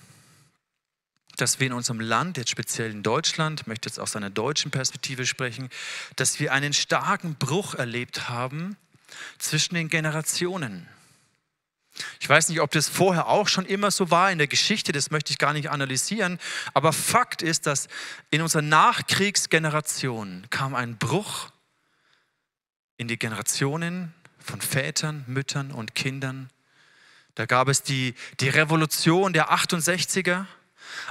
dass 1.37 1.61
wir 1.61 1.67
in 1.67 1.75
unserem 1.75 2.01
Land, 2.01 2.39
jetzt 2.39 2.51
speziell 2.51 2.91
in 2.91 3.03
Deutschland, 3.03 3.61
ich 3.61 3.67
möchte 3.67 3.89
jetzt 3.91 3.99
aus 3.99 4.17
einer 4.17 4.31
deutschen 4.31 4.71
Perspektive 4.71 5.27
sprechen, 5.27 5.69
dass 6.17 6.41
wir 6.41 6.53
einen 6.55 6.73
starken 6.73 7.35
Bruch 7.35 7.75
erlebt 7.75 8.31
haben 8.31 8.77
zwischen 9.39 9.75
den 9.75 9.89
Generationen. 9.89 10.89
Ich 12.21 12.29
weiß 12.29 12.49
nicht, 12.49 12.61
ob 12.61 12.71
das 12.71 12.89
vorher 12.89 13.29
auch 13.29 13.49
schon 13.49 13.67
immer 13.67 13.91
so 13.91 14.11
war. 14.11 14.31
In 14.31 14.39
der 14.39 14.47
Geschichte, 14.47 14.93
das 14.93 15.11
möchte 15.11 15.33
ich 15.33 15.39
gar 15.39 15.53
nicht 15.53 15.71
analysieren, 15.71 16.39
aber 16.75 16.93
Fakt 16.93 17.43
ist, 17.43 17.67
dass 17.67 17.89
in 18.31 18.43
unserer 18.43 18.63
Nachkriegsgeneration 18.63 20.47
kam 20.51 20.75
ein 20.75 20.99
Bruch 20.99 21.51
in 22.97 23.09
die 23.09 23.19
Generationen 23.19 24.15
von 24.39 24.61
Vätern, 24.61 25.25
Müttern 25.27 25.71
und 25.73 25.95
Kindern. 25.95 26.51
Da 27.35 27.47
gab 27.47 27.69
es 27.69 27.83
die, 27.83 28.15
die 28.41 28.49
Revolution 28.49 29.33
der 29.33 29.51
68er, 29.53 30.47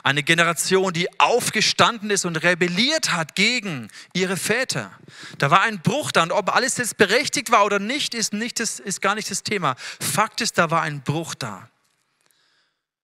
eine 0.04 0.23
Generation, 0.23 0.93
die 0.93 1.19
aufgestanden 1.19 2.10
ist 2.10 2.25
und 2.25 2.38
rebelliert 2.38 3.12
hat 3.12 3.36
gegen 3.36 3.89
ihre 4.13 4.38
Väter. 4.38 4.91
Da 5.38 5.52
war 5.52 5.62
ein 5.62 5.82
Bruch 5.82 6.12
da 6.12 6.23
und 6.23 6.32
ob 6.32 6.56
alles 6.56 6.78
jetzt 6.78 6.97
berechtigt 6.97 7.52
war 7.52 7.65
oder 7.65 7.80
nicht, 7.80 8.13
ist, 8.13 8.34
nicht 8.34 8.60
das, 8.60 8.80
ist 8.80 9.02
gar 9.02 9.15
nicht 9.15 9.30
das 9.30 9.43
Thema. 9.43 9.75
Fakt 9.99 10.41
ist, 10.41 10.58
da 10.58 10.71
war 10.71 10.82
ein 10.82 11.02
Bruch 11.02 11.36
da. 11.36 11.69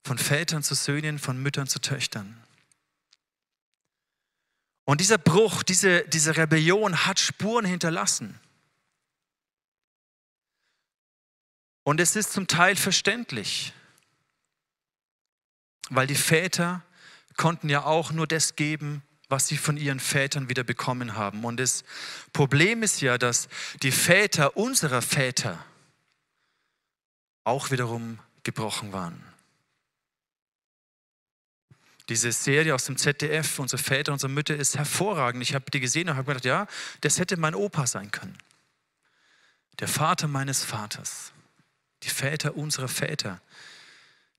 Von 0.04 0.18
Vätern 0.18 0.62
zu 0.62 0.74
Söhnen, 0.74 1.18
von 1.18 1.40
Müttern 1.40 1.66
zu 1.66 1.80
Töchtern. 1.80 2.42
Und 4.84 5.00
dieser 5.00 5.18
Bruch, 5.18 5.62
diese, 5.62 6.02
diese 6.08 6.36
Rebellion 6.36 7.06
hat 7.06 7.20
Spuren 7.20 7.64
hinterlassen. 7.64 8.38
Und 11.84 12.00
es 12.00 12.16
ist 12.16 12.32
zum 12.32 12.46
Teil 12.46 12.76
verständlich 12.76 13.72
weil 15.90 16.06
die 16.06 16.14
Väter 16.14 16.82
konnten 17.36 17.68
ja 17.68 17.84
auch 17.84 18.12
nur 18.12 18.26
das 18.26 18.56
geben, 18.56 19.02
was 19.28 19.48
sie 19.48 19.56
von 19.56 19.76
ihren 19.76 20.00
Vätern 20.00 20.48
wieder 20.48 20.62
bekommen 20.62 21.16
haben. 21.16 21.44
Und 21.44 21.58
das 21.58 21.84
Problem 22.32 22.82
ist 22.82 23.00
ja, 23.00 23.16
dass 23.16 23.48
die 23.82 23.92
Väter 23.92 24.56
unserer 24.56 25.00
Väter 25.02 25.64
auch 27.44 27.70
wiederum 27.70 28.18
gebrochen 28.42 28.92
waren. 28.92 29.24
Diese 32.08 32.30
Serie 32.32 32.74
aus 32.74 32.84
dem 32.84 32.96
ZDF, 32.96 33.58
unsere 33.58 33.82
Väter, 33.82 34.12
unsere 34.12 34.30
Mütter, 34.30 34.56
ist 34.56 34.76
hervorragend. 34.76 35.42
Ich 35.42 35.54
habe 35.54 35.70
die 35.70 35.80
gesehen 35.80 36.08
und 36.08 36.16
habe 36.16 36.26
gedacht, 36.26 36.44
ja, 36.44 36.66
das 37.00 37.18
hätte 37.18 37.36
mein 37.36 37.54
Opa 37.54 37.86
sein 37.86 38.10
können. 38.10 38.36
Der 39.78 39.88
Vater 39.88 40.28
meines 40.28 40.64
Vaters, 40.64 41.32
die 42.02 42.10
Väter 42.10 42.56
unserer 42.56 42.88
Väter, 42.88 43.40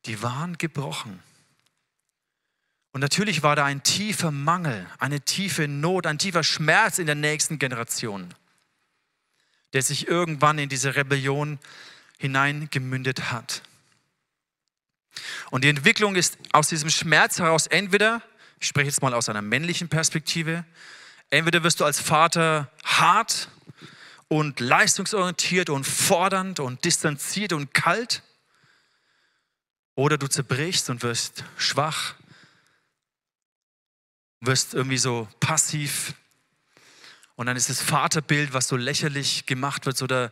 die 0.05 0.21
waren 0.21 0.57
gebrochen. 0.57 1.23
Und 2.93 3.01
natürlich 3.01 3.41
war 3.41 3.55
da 3.55 3.65
ein 3.65 3.81
tiefer 3.81 4.31
Mangel, 4.31 4.87
eine 4.99 5.19
tiefe 5.19 5.67
Not, 5.67 6.05
ein 6.05 6.19
tiefer 6.19 6.43
Schmerz 6.43 6.99
in 6.99 7.07
der 7.07 7.15
nächsten 7.15 7.57
Generation, 7.57 8.33
der 9.73 9.81
sich 9.81 10.07
irgendwann 10.07 10.59
in 10.59 10.69
diese 10.69 10.95
Rebellion 10.95 11.57
hineingemündet 12.19 13.31
hat. 13.31 13.63
Und 15.49 15.63
die 15.63 15.69
Entwicklung 15.69 16.15
ist 16.15 16.37
aus 16.51 16.67
diesem 16.67 16.91
Schmerz 16.91 17.39
heraus 17.39 17.65
entweder, 17.65 18.21
ich 18.59 18.67
spreche 18.67 18.87
jetzt 18.87 19.01
mal 19.01 19.15
aus 19.15 19.27
einer 19.27 19.41
männlichen 19.41 19.89
Perspektive, 19.89 20.63
entweder 21.31 21.63
wirst 21.63 21.79
du 21.79 21.85
als 21.85 21.99
Vater 21.99 22.71
hart 22.83 23.49
und 24.27 24.59
leistungsorientiert 24.59 25.71
und 25.71 25.85
fordernd 25.85 26.59
und 26.59 26.85
distanziert 26.85 27.53
und 27.53 27.73
kalt, 27.73 28.21
oder 29.95 30.17
du 30.17 30.27
zerbrichst 30.27 30.89
und 30.89 31.03
wirst 31.03 31.43
schwach 31.57 32.15
wirst 34.45 34.73
irgendwie 34.73 34.97
so 34.97 35.27
passiv. 35.39 36.13
Und 37.35 37.47
dann 37.47 37.57
ist 37.57 37.69
das 37.69 37.81
Vaterbild, 37.81 38.53
was 38.53 38.67
so 38.67 38.75
lächerlich 38.75 39.45
gemacht 39.45 39.85
wird. 39.85 40.01
Oder 40.01 40.31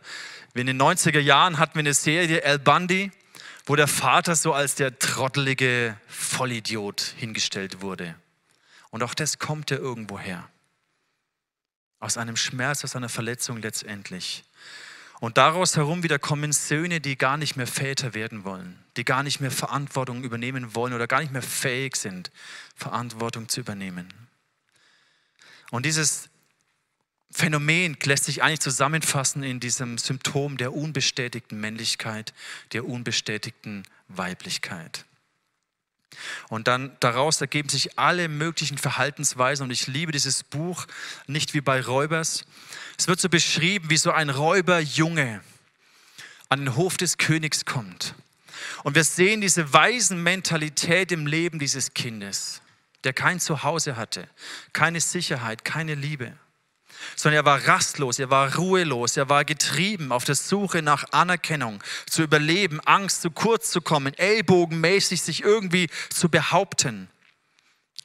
in 0.54 0.66
den 0.66 0.80
90er 0.80 1.18
Jahren 1.18 1.58
hatten 1.58 1.74
wir 1.74 1.80
eine 1.80 1.94
Serie, 1.94 2.42
El 2.42 2.58
Bundy, 2.58 3.10
wo 3.66 3.74
der 3.74 3.88
Vater 3.88 4.36
so 4.36 4.52
als 4.52 4.74
der 4.74 4.98
trottelige 4.98 5.96
Vollidiot 6.06 7.14
hingestellt 7.16 7.80
wurde. 7.80 8.14
Und 8.90 9.02
auch 9.02 9.14
das 9.14 9.38
kommt 9.38 9.70
ja 9.70 9.78
irgendwo 9.78 10.18
her. 10.18 10.48
Aus 11.98 12.16
einem 12.16 12.36
Schmerz, 12.36 12.84
aus 12.84 12.94
einer 12.94 13.08
Verletzung 13.08 13.62
letztendlich. 13.62 14.44
Und 15.22 15.38
daraus 15.38 15.76
herum 15.76 16.02
wieder 16.02 16.18
kommen 16.18 16.50
Söhne, 16.50 17.00
die 17.00 17.16
gar 17.16 17.36
nicht 17.36 17.54
mehr 17.54 17.68
Väter 17.68 18.12
werden 18.12 18.42
wollen, 18.42 18.76
die 18.96 19.04
gar 19.04 19.22
nicht 19.22 19.38
mehr 19.38 19.52
Verantwortung 19.52 20.24
übernehmen 20.24 20.74
wollen 20.74 20.94
oder 20.94 21.06
gar 21.06 21.20
nicht 21.20 21.32
mehr 21.32 21.42
fähig 21.42 21.94
sind, 21.94 22.32
Verantwortung 22.74 23.48
zu 23.48 23.60
übernehmen. 23.60 24.12
Und 25.70 25.86
dieses 25.86 26.28
Phänomen 27.30 27.96
lässt 28.02 28.24
sich 28.24 28.42
eigentlich 28.42 28.58
zusammenfassen 28.58 29.44
in 29.44 29.60
diesem 29.60 29.96
Symptom 29.96 30.56
der 30.56 30.74
unbestätigten 30.74 31.60
Männlichkeit, 31.60 32.34
der 32.72 32.84
unbestätigten 32.84 33.84
Weiblichkeit. 34.08 35.04
Und 36.48 36.68
dann 36.68 36.96
daraus 37.00 37.40
ergeben 37.40 37.68
sich 37.68 37.98
alle 37.98 38.28
möglichen 38.28 38.78
Verhaltensweisen. 38.78 39.64
Und 39.64 39.70
ich 39.70 39.86
liebe 39.86 40.12
dieses 40.12 40.42
Buch 40.42 40.86
nicht 41.26 41.54
wie 41.54 41.60
bei 41.60 41.80
Räubers, 41.80 42.44
es 42.98 43.08
wird 43.08 43.20
so 43.20 43.28
beschrieben, 43.28 43.90
wie 43.90 43.96
so 43.96 44.12
ein 44.12 44.30
Räuberjunge 44.30 45.40
an 46.48 46.60
den 46.60 46.76
Hof 46.76 46.96
des 46.96 47.18
Königs 47.18 47.64
kommt. 47.64 48.14
Und 48.84 48.94
wir 48.94 49.04
sehen 49.04 49.40
diese 49.40 49.72
Waisenmentalität 49.72 51.10
im 51.12 51.26
Leben 51.26 51.58
dieses 51.58 51.94
Kindes, 51.94 52.60
der 53.04 53.12
kein 53.12 53.40
Zuhause 53.40 53.96
hatte, 53.96 54.28
keine 54.72 55.00
Sicherheit, 55.00 55.64
keine 55.64 55.94
Liebe, 55.94 56.36
sondern 57.16 57.40
er 57.40 57.44
war 57.44 57.66
rastlos, 57.66 58.18
er 58.18 58.30
war 58.30 58.54
ruhelos, 58.56 59.16
er 59.16 59.28
war 59.28 59.44
getrieben 59.44 60.12
auf 60.12 60.24
der 60.24 60.34
Suche 60.34 60.82
nach 60.82 61.12
Anerkennung, 61.12 61.82
zu 62.08 62.22
überleben, 62.22 62.80
Angst 62.80 63.22
zu 63.22 63.30
kurz 63.30 63.70
zu 63.70 63.80
kommen, 63.80 64.14
ellbogenmäßig 64.14 65.22
sich 65.22 65.42
irgendwie 65.42 65.88
zu 66.10 66.28
behaupten. 66.28 67.08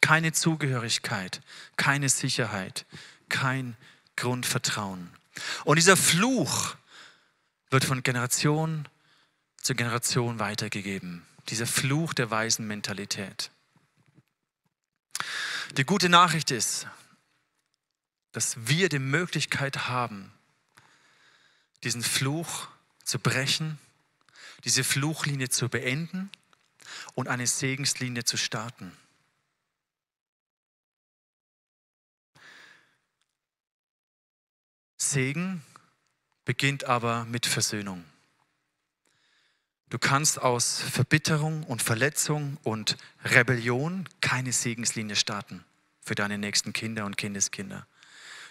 Keine 0.02 0.32
Zugehörigkeit, 0.32 1.42
keine 1.76 2.10
Sicherheit, 2.10 2.86
kein 3.30 3.76
Grundvertrauen. 4.16 5.10
Und 5.64 5.78
dieser 5.78 5.98
Fluch 5.98 6.76
wird 7.70 7.86
von 7.86 8.04
Generation 8.04 8.88
zu 9.62 9.76
Generation 9.76 10.40
weitergegeben. 10.40 11.26
Dieser 11.50 11.68
Fluch 11.68 12.14
der 12.14 12.32
weisen 12.32 12.68
Mentalität. 12.68 13.52
Die 15.76 15.84
gute 15.84 16.10
Nachricht 16.10 16.52
ist, 16.52 16.88
dass 18.32 18.68
wir 18.68 18.90
die 18.90 19.00
Möglichkeit 19.00 19.88
haben, 19.88 20.32
diesen 21.84 22.04
Fluch 22.04 22.68
zu 23.04 23.20
brechen, 23.20 23.80
diese 24.64 24.84
Fluchlinie 24.84 25.50
zu 25.50 25.70
beenden 25.70 26.30
und 27.14 27.28
eine 27.28 27.48
Segenslinie 27.48 28.24
zu 28.24 28.38
starten. 28.38 28.92
Segen 34.98 35.64
beginnt 36.44 36.86
aber 36.86 37.26
mit 37.26 37.46
Versöhnung. 37.46 38.04
Du 39.90 40.00
kannst 40.00 40.42
aus 40.42 40.82
Verbitterung 40.82 41.64
und 41.64 41.82
Verletzung 41.82 42.58
und 42.64 42.98
Rebellion 43.24 44.10
keine 44.20 44.52
Segenslinie 44.52 45.16
starten 45.16 45.64
für 46.02 46.16
deine 46.16 46.38
nächsten 46.38 46.74
Kinder 46.74 47.06
und 47.06 47.16
Kindeskinder, 47.16 47.88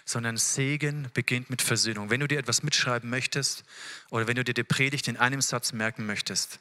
sondern 0.07 0.37
Segen 0.37 1.09
beginnt 1.13 1.49
mit 1.49 1.61
Versöhnung. 1.61 2.09
Wenn 2.09 2.21
du 2.21 2.29
dir 2.29 2.39
etwas 2.39 2.63
mitschreiben 2.63 3.09
möchtest 3.09 3.65
oder 4.09 4.25
wenn 4.25 4.37
du 4.37 4.43
dir 4.45 4.53
die 4.53 4.63
Predigt 4.63 5.09
in 5.09 5.17
einem 5.17 5.41
Satz 5.41 5.73
merken 5.73 6.05
möchtest, 6.05 6.59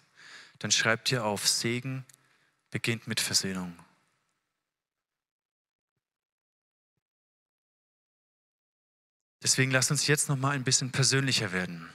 dann 0.58 0.72
schreib 0.72 1.04
dir 1.04 1.24
auf, 1.24 1.46
Segen 1.46 2.04
beginnt 2.72 3.06
mit 3.06 3.20
Versöhnung. 3.20 3.78
Deswegen 9.44 9.70
lass 9.70 9.92
uns 9.92 10.08
jetzt 10.08 10.28
noch 10.28 10.36
mal 10.36 10.50
ein 10.50 10.64
bisschen 10.64 10.90
persönlicher 10.90 11.52
werden. 11.52 11.88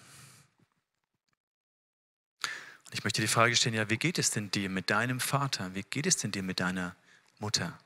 Und 2.86 2.94
ich 2.94 3.04
möchte 3.04 3.20
die 3.20 3.28
Frage 3.28 3.58
stellen, 3.58 3.76
ja, 3.76 3.90
wie 3.90 3.98
geht 3.98 4.20
es 4.20 4.32
denn 4.32 4.52
dir 4.52 4.70
mit 4.70 4.90
deinem 4.90 5.20
Vater? 5.20 5.76
Wie 5.76 5.84
geht 5.84 6.06
es 6.06 6.16
denn 6.16 6.32
dir 6.32 6.44
mit 6.44 6.62
deiner 6.62 6.96
Mutter? 7.40 7.78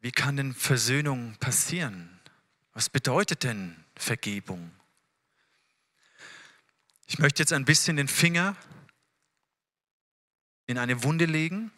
Wie 0.00 0.12
kann 0.12 0.36
denn 0.36 0.54
Versöhnung 0.54 1.36
passieren? 1.40 2.20
Was 2.72 2.88
bedeutet 2.88 3.42
denn 3.42 3.76
Vergebung? 3.96 4.70
Ich 7.06 7.18
möchte 7.18 7.42
jetzt 7.42 7.52
ein 7.52 7.64
bisschen 7.64 7.96
den 7.96 8.06
Finger 8.06 8.54
in 10.66 10.78
eine 10.78 11.02
Wunde 11.02 11.24
legen 11.24 11.72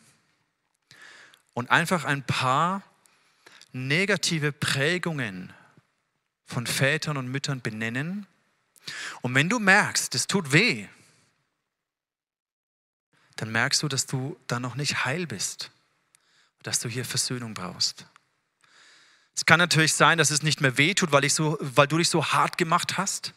und 1.54 1.70
einfach 1.70 2.04
ein 2.04 2.24
paar 2.26 2.82
negative 3.72 4.52
Prägungen 4.52 5.52
von 6.44 6.66
Vätern 6.66 7.16
und 7.16 7.28
Müttern 7.28 7.62
benennen. 7.62 8.26
Und 9.22 9.34
wenn 9.34 9.48
du 9.48 9.58
merkst, 9.60 10.14
es 10.14 10.26
tut 10.26 10.52
weh, 10.52 10.88
dann 13.36 13.52
merkst 13.52 13.82
du, 13.82 13.88
dass 13.88 14.06
du 14.06 14.38
da 14.48 14.58
noch 14.60 14.74
nicht 14.74 15.04
heil 15.04 15.26
bist, 15.26 15.70
dass 16.62 16.80
du 16.80 16.88
hier 16.88 17.04
Versöhnung 17.04 17.54
brauchst. 17.54 18.06
Es 19.34 19.46
kann 19.46 19.58
natürlich 19.58 19.94
sein, 19.94 20.18
dass 20.18 20.30
es 20.30 20.42
nicht 20.42 20.60
mehr 20.60 20.76
weh 20.76 20.94
tut, 20.94 21.12
weil, 21.12 21.24
ich 21.24 21.34
so, 21.34 21.56
weil 21.60 21.86
du 21.86 21.98
dich 21.98 22.08
so 22.08 22.24
hart 22.26 22.58
gemacht 22.58 22.98
hast 22.98 23.32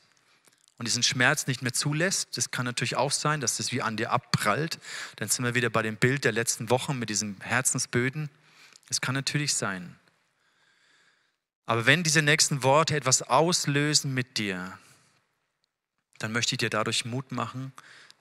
und 0.77 0.87
diesen 0.87 1.03
Schmerz 1.03 1.47
nicht 1.47 1.61
mehr 1.61 1.73
zulässt. 1.73 2.35
Das 2.35 2.51
kann 2.51 2.65
natürlich 2.65 2.97
auch 2.97 3.11
sein, 3.11 3.39
dass 3.39 3.57
das 3.57 3.71
wie 3.71 3.81
an 3.81 3.95
dir 3.95 4.11
abprallt. 4.11 4.79
Dann 5.15 5.29
sind 5.29 5.45
wir 5.45 5.55
wieder 5.55 5.69
bei 5.69 5.81
dem 5.81 5.95
Bild 5.95 6.25
der 6.25 6.31
letzten 6.31 6.69
Wochen 6.69 6.99
mit 6.99 7.09
diesen 7.09 7.39
Herzensböden. 7.41 8.29
Das 8.89 8.99
kann 8.99 9.15
natürlich 9.15 9.53
sein. 9.53 9.97
Aber 11.65 11.85
wenn 11.85 12.03
diese 12.03 12.21
nächsten 12.21 12.63
Worte 12.63 12.95
etwas 12.95 13.21
auslösen 13.21 14.13
mit 14.13 14.37
dir, 14.37 14.77
dann 16.19 16.31
möchte 16.31 16.55
ich 16.55 16.59
dir 16.59 16.69
dadurch 16.69 17.05
Mut 17.05 17.31
machen, 17.31 17.71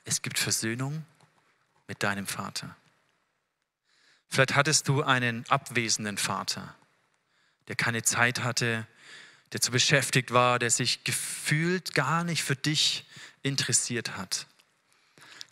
es 0.05 0.23
gibt 0.23 0.38
Versöhnung 0.38 1.05
mit 1.88 2.03
deinem 2.03 2.27
Vater. 2.27 2.77
Vielleicht 4.33 4.55
hattest 4.55 4.88
du 4.88 5.03
einen 5.03 5.45
abwesenden 5.51 6.16
Vater, 6.16 6.75
der 7.68 7.77
keine 7.77 8.03
Zeit 8.03 8.42
hatte, 8.42 8.87
der 9.53 9.61
zu 9.61 9.71
beschäftigt 9.71 10.31
war, 10.33 10.59
der 10.59 10.71
sich 10.71 11.05
gefühlt 11.05 11.92
gar 11.92 12.25
nicht 12.25 12.42
für 12.42 12.57
dich 12.57 13.05
interessiert 13.42 14.16
hat, 14.16 14.47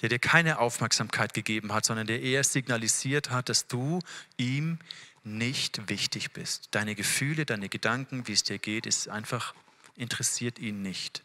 der 0.01 0.09
dir 0.09 0.19
keine 0.19 0.59
Aufmerksamkeit 0.61 1.35
gegeben 1.35 1.75
hat, 1.75 1.85
sondern 1.85 2.07
der 2.07 2.23
eher 2.23 2.43
signalisiert 2.43 3.29
hat, 3.29 3.51
dass 3.51 3.67
du 3.67 3.99
ihm 4.39 4.79
nicht 5.25 5.91
wichtig 5.91 6.33
bist. 6.33 6.69
Deine 6.71 6.95
Gefühle, 6.95 7.45
deine 7.45 7.69
Gedanken, 7.69 8.29
wie 8.29 8.33
es 8.33 8.45
dir 8.45 8.59
geht, 8.59 8.87
ist 8.87 9.11
einfach 9.11 9.55
interessiert 9.95 10.59
ihn 10.59 10.81
nicht. 10.81 11.23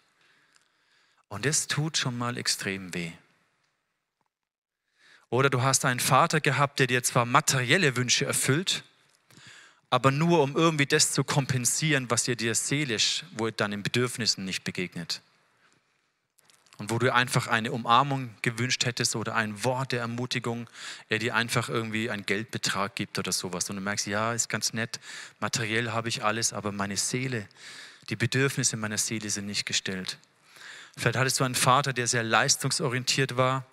Und 1.29 1.45
es 1.45 1.67
tut 1.67 1.97
schon 1.97 2.17
mal 2.17 2.37
extrem 2.37 2.93
weh. 2.93 3.13
Oder 5.35 5.49
du 5.49 5.63
hast 5.63 5.83
einen 5.83 5.99
Vater 5.99 6.39
gehabt, 6.39 6.79
der 6.79 6.87
dir 6.87 7.03
zwar 7.03 7.25
materielle 7.25 7.97
Wünsche 7.97 8.25
erfüllt, 8.25 8.85
aber 9.89 10.09
nur 10.09 10.41
um 10.41 10.55
irgendwie 10.55 10.85
das 10.85 11.11
zu 11.11 11.25
kompensieren, 11.25 12.09
was 12.09 12.25
ihr 12.29 12.37
dir 12.37 12.55
seelisch, 12.55 13.25
wo 13.31 13.49
deinen 13.49 13.83
Bedürfnissen 13.83 14.45
nicht 14.45 14.63
begegnet. 14.63 15.21
Und 16.77 16.89
wo 16.89 16.99
du 16.99 17.13
einfach 17.13 17.47
eine 17.47 17.73
Umarmung 17.73 18.29
gewünscht 18.43 18.85
hättest 18.85 19.17
oder 19.17 19.35
ein 19.35 19.61
Wort 19.65 19.91
der 19.91 19.99
Ermutigung, 19.99 20.69
er 21.09 21.19
dir 21.19 21.35
einfach 21.35 21.67
irgendwie 21.67 22.09
einen 22.09 22.25
Geldbetrag 22.25 22.95
gibt 22.95 23.19
oder 23.19 23.33
sowas. 23.33 23.69
Und 23.69 23.75
du 23.75 23.81
merkst, 23.81 24.07
ja, 24.07 24.31
ist 24.31 24.47
ganz 24.47 24.71
nett, 24.71 25.01
materiell 25.41 25.91
habe 25.91 26.07
ich 26.07 26.23
alles, 26.23 26.53
aber 26.53 26.71
meine 26.71 26.95
Seele, 26.95 27.45
die 28.09 28.15
Bedürfnisse 28.15 28.77
meiner 28.77 28.97
Seele 28.97 29.29
sind 29.29 29.47
nicht 29.47 29.65
gestellt. 29.65 30.17
Vielleicht 30.95 31.17
hattest 31.17 31.41
du 31.41 31.43
einen 31.43 31.55
Vater, 31.55 31.91
der 31.91 32.07
sehr 32.07 32.23
leistungsorientiert 32.23 33.35
war 33.35 33.65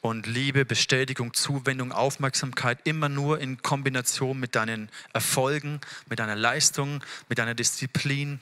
und 0.00 0.26
Liebe, 0.26 0.64
Bestätigung, 0.64 1.34
Zuwendung, 1.34 1.92
Aufmerksamkeit 1.92 2.78
immer 2.84 3.08
nur 3.08 3.40
in 3.40 3.62
Kombination 3.62 4.38
mit 4.38 4.54
deinen 4.54 4.90
Erfolgen, 5.12 5.80
mit 6.08 6.18
deiner 6.18 6.36
Leistung, 6.36 7.02
mit 7.28 7.38
deiner 7.38 7.54
Disziplin 7.54 8.40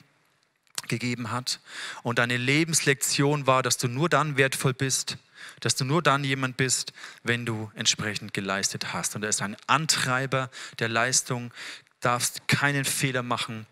gegeben 0.87 1.31
hat. 1.31 1.59
Und 2.03 2.19
deine 2.19 2.37
Lebenslektion 2.37 3.47
war, 3.47 3.63
dass 3.63 3.77
du 3.77 3.87
nur 3.87 4.09
dann 4.09 4.37
wertvoll 4.37 4.73
bist, 4.73 5.17
dass 5.59 5.75
du 5.75 5.85
nur 5.85 6.01
dann 6.01 6.23
jemand 6.23 6.57
bist, 6.57 6.93
wenn 7.23 7.45
du 7.45 7.71
entsprechend 7.75 8.33
geleistet 8.33 8.93
hast. 8.93 9.15
Und 9.15 9.23
er 9.23 9.29
ist 9.29 9.41
ein 9.41 9.57
Antreiber 9.65 10.49
der 10.79 10.89
Leistung, 10.89 11.51
darfst 11.99 12.47
keinen 12.47 12.85
Fehler 12.85 13.23
machen, 13.23 13.65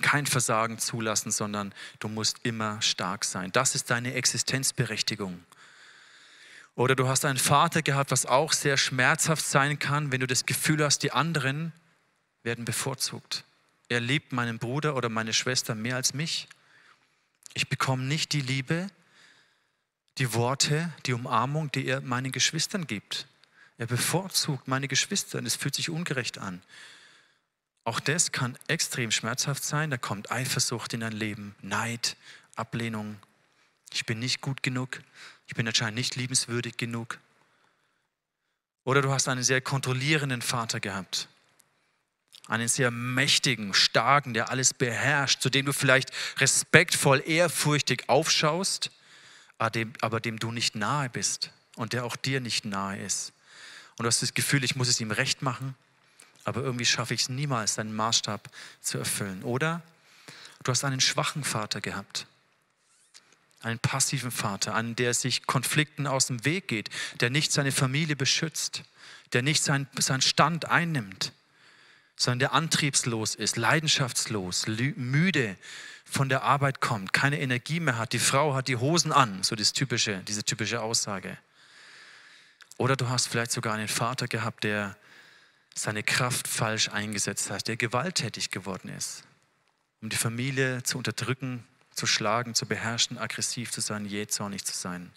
kein 0.00 0.26
Versagen 0.26 0.78
zulassen, 0.78 1.30
sondern 1.30 1.74
du 1.98 2.08
musst 2.08 2.38
immer 2.44 2.80
stark 2.80 3.24
sein. 3.24 3.52
Das 3.52 3.74
ist 3.74 3.90
deine 3.90 4.14
Existenzberechtigung. 4.14 5.44
Oder 6.78 6.94
du 6.94 7.08
hast 7.08 7.24
einen 7.24 7.38
Vater 7.38 7.82
gehabt, 7.82 8.12
was 8.12 8.24
auch 8.24 8.52
sehr 8.52 8.76
schmerzhaft 8.76 9.44
sein 9.44 9.80
kann, 9.80 10.12
wenn 10.12 10.20
du 10.20 10.28
das 10.28 10.46
Gefühl 10.46 10.84
hast, 10.84 11.00
die 11.00 11.10
anderen 11.10 11.72
werden 12.44 12.64
bevorzugt. 12.64 13.42
Er 13.88 13.98
liebt 13.98 14.32
meinen 14.32 14.60
Bruder 14.60 14.94
oder 14.94 15.08
meine 15.08 15.32
Schwester 15.32 15.74
mehr 15.74 15.96
als 15.96 16.14
mich. 16.14 16.46
Ich 17.52 17.68
bekomme 17.68 18.04
nicht 18.04 18.32
die 18.32 18.42
Liebe, 18.42 18.86
die 20.18 20.32
Worte, 20.34 20.92
die 21.04 21.14
Umarmung, 21.14 21.72
die 21.72 21.84
er 21.84 22.00
meinen 22.00 22.30
Geschwistern 22.30 22.86
gibt. 22.86 23.26
Er 23.76 23.88
bevorzugt 23.88 24.68
meine 24.68 24.86
Geschwister 24.86 25.38
und 25.38 25.46
es 25.46 25.56
fühlt 25.56 25.74
sich 25.74 25.90
ungerecht 25.90 26.38
an. 26.38 26.62
Auch 27.82 27.98
das 27.98 28.30
kann 28.30 28.56
extrem 28.68 29.10
schmerzhaft 29.10 29.64
sein. 29.64 29.90
Da 29.90 29.96
kommt 29.96 30.30
Eifersucht 30.30 30.94
in 30.94 31.00
dein 31.00 31.10
Leben, 31.10 31.56
Neid, 31.60 32.16
Ablehnung. 32.54 33.16
Ich 33.92 34.06
bin 34.06 34.20
nicht 34.20 34.40
gut 34.42 34.62
genug. 34.62 35.00
Ich 35.48 35.54
bin 35.54 35.66
anscheinend 35.66 35.96
nicht 35.96 36.14
liebenswürdig 36.14 36.76
genug. 36.76 37.18
Oder 38.84 39.02
du 39.02 39.10
hast 39.10 39.28
einen 39.28 39.42
sehr 39.42 39.60
kontrollierenden 39.60 40.42
Vater 40.42 40.78
gehabt. 40.78 41.28
Einen 42.46 42.68
sehr 42.68 42.90
mächtigen, 42.90 43.74
starken, 43.74 44.34
der 44.34 44.50
alles 44.50 44.72
beherrscht, 44.72 45.40
zu 45.40 45.50
dem 45.50 45.66
du 45.66 45.72
vielleicht 45.72 46.10
respektvoll, 46.38 47.22
ehrfurchtig 47.26 48.08
aufschaust, 48.08 48.90
aber 49.58 50.20
dem 50.20 50.38
du 50.38 50.52
nicht 50.52 50.74
nahe 50.74 51.08
bist 51.08 51.50
und 51.76 51.92
der 51.92 52.04
auch 52.04 52.16
dir 52.16 52.40
nicht 52.40 52.64
nahe 52.64 52.98
ist. 52.98 53.32
Und 53.96 54.04
du 54.04 54.06
hast 54.06 54.22
das 54.22 54.34
Gefühl, 54.34 54.64
ich 54.64 54.76
muss 54.76 54.88
es 54.88 55.00
ihm 55.00 55.10
recht 55.10 55.42
machen, 55.42 55.74
aber 56.44 56.62
irgendwie 56.62 56.86
schaffe 56.86 57.14
ich 57.14 57.22
es 57.22 57.28
niemals, 57.28 57.74
deinen 57.74 57.96
Maßstab 57.96 58.48
zu 58.80 58.98
erfüllen. 58.98 59.42
Oder 59.42 59.82
du 60.62 60.70
hast 60.70 60.84
einen 60.84 61.00
schwachen 61.00 61.42
Vater 61.42 61.80
gehabt 61.80 62.26
einen 63.60 63.78
passiven 63.78 64.30
Vater, 64.30 64.74
einen, 64.74 64.96
der 64.96 65.14
sich 65.14 65.46
Konflikten 65.46 66.06
aus 66.06 66.26
dem 66.26 66.44
Weg 66.44 66.68
geht, 66.68 66.90
der 67.20 67.30
nicht 67.30 67.52
seine 67.52 67.72
Familie 67.72 68.16
beschützt, 68.16 68.82
der 69.32 69.42
nicht 69.42 69.62
seinen 69.62 69.88
sein 69.98 70.20
Stand 70.20 70.66
einnimmt, 70.66 71.32
sondern 72.16 72.38
der 72.40 72.52
antriebslos 72.52 73.34
ist, 73.34 73.56
leidenschaftslos, 73.56 74.66
müde 74.66 75.56
von 76.04 76.28
der 76.28 76.42
Arbeit 76.42 76.80
kommt, 76.80 77.12
keine 77.12 77.40
Energie 77.40 77.80
mehr 77.80 77.98
hat. 77.98 78.12
Die 78.12 78.18
Frau 78.18 78.54
hat 78.54 78.68
die 78.68 78.76
Hosen 78.76 79.12
an, 79.12 79.42
so 79.42 79.54
das 79.54 79.72
typische, 79.72 80.22
diese 80.26 80.42
typische 80.42 80.80
Aussage. 80.80 81.36
Oder 82.78 82.96
du 82.96 83.08
hast 83.08 83.28
vielleicht 83.28 83.52
sogar 83.52 83.74
einen 83.74 83.88
Vater 83.88 84.28
gehabt, 84.28 84.64
der 84.64 84.96
seine 85.74 86.02
Kraft 86.02 86.48
falsch 86.48 86.88
eingesetzt 86.88 87.50
hat, 87.50 87.68
der 87.68 87.76
gewalttätig 87.76 88.50
geworden 88.50 88.88
ist, 88.88 89.22
um 90.00 90.08
die 90.08 90.16
Familie 90.16 90.82
zu 90.82 90.98
unterdrücken, 90.98 91.64
zu 91.98 92.06
schlagen, 92.06 92.54
zu 92.54 92.64
beherrschen, 92.64 93.18
aggressiv 93.18 93.70
zu 93.70 93.80
sein, 93.80 94.06
jähzornig 94.06 94.64
zu 94.64 94.72
sein. 94.74 95.12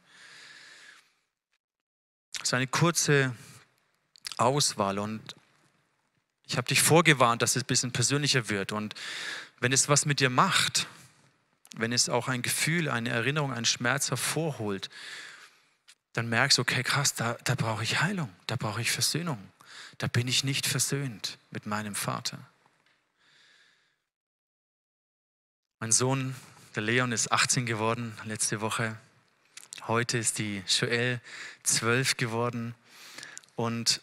Das 2.34 2.50
ist 2.50 2.54
eine 2.54 2.68
kurze 2.68 3.36
Auswahl 4.38 5.00
und 5.00 5.36
ich 6.48 6.58
habe 6.58 6.68
dich 6.68 6.82
vorgewarnt, 6.82 7.42
dass 7.42 7.56
es 7.56 7.64
ein 7.64 7.68
bisschen 7.68 7.92
persönlicher 7.94 8.50
wird. 8.50 8.72
Und 8.74 8.96
wenn 9.60 9.72
es 9.72 9.88
was 9.88 10.06
mit 10.06 10.20
dir 10.20 10.30
macht, 10.30 10.88
wenn 11.78 11.94
es 11.94 12.10
auch 12.10 12.28
ein 12.28 12.42
Gefühl, 12.42 12.90
eine 12.90 13.10
Erinnerung, 13.10 13.54
einen 13.54 13.66
Schmerz 13.66 14.10
hervorholt, 14.10 14.90
dann 16.14 16.28
merkst 16.28 16.58
du, 16.58 16.64
okay, 16.64 16.84
krass, 16.84 17.14
da, 17.14 17.38
da 17.46 17.56
brauche 17.56 17.84
ich 17.84 18.02
Heilung, 18.02 18.30
da 18.48 18.58
brauche 18.58 18.82
ich 18.82 18.92
Versöhnung. 18.92 19.38
Da 19.98 20.08
bin 20.08 20.28
ich 20.28 20.44
nicht 20.44 20.66
versöhnt 20.66 21.38
mit 21.52 21.68
meinem 21.68 21.96
Vater. 21.96 22.40
Mein 25.80 25.92
Sohn 25.92 26.36
der 26.76 26.84
Leon 26.84 27.12
ist 27.12 27.32
18 27.32 27.66
geworden 27.66 28.18
letzte 28.24 28.62
Woche. 28.62 28.98
Heute 29.88 30.18
ist 30.18 30.38
die 30.38 30.64
Joelle 30.68 31.20
12 31.64 32.16
geworden. 32.18 32.76
Und 33.56 34.02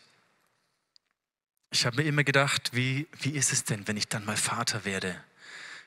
ich 1.71 1.87
habe 1.87 1.97
mir 1.97 2.03
immer 2.03 2.25
gedacht, 2.25 2.71
wie, 2.73 3.07
wie 3.21 3.31
ist 3.31 3.53
es 3.53 3.65
denn, 3.65 3.89
wenn 3.89 3.97
ich 3.97 4.09
dann 4.09 4.25
mal 4.25 4.37
Vater 4.37 4.85
werde? 4.85 5.19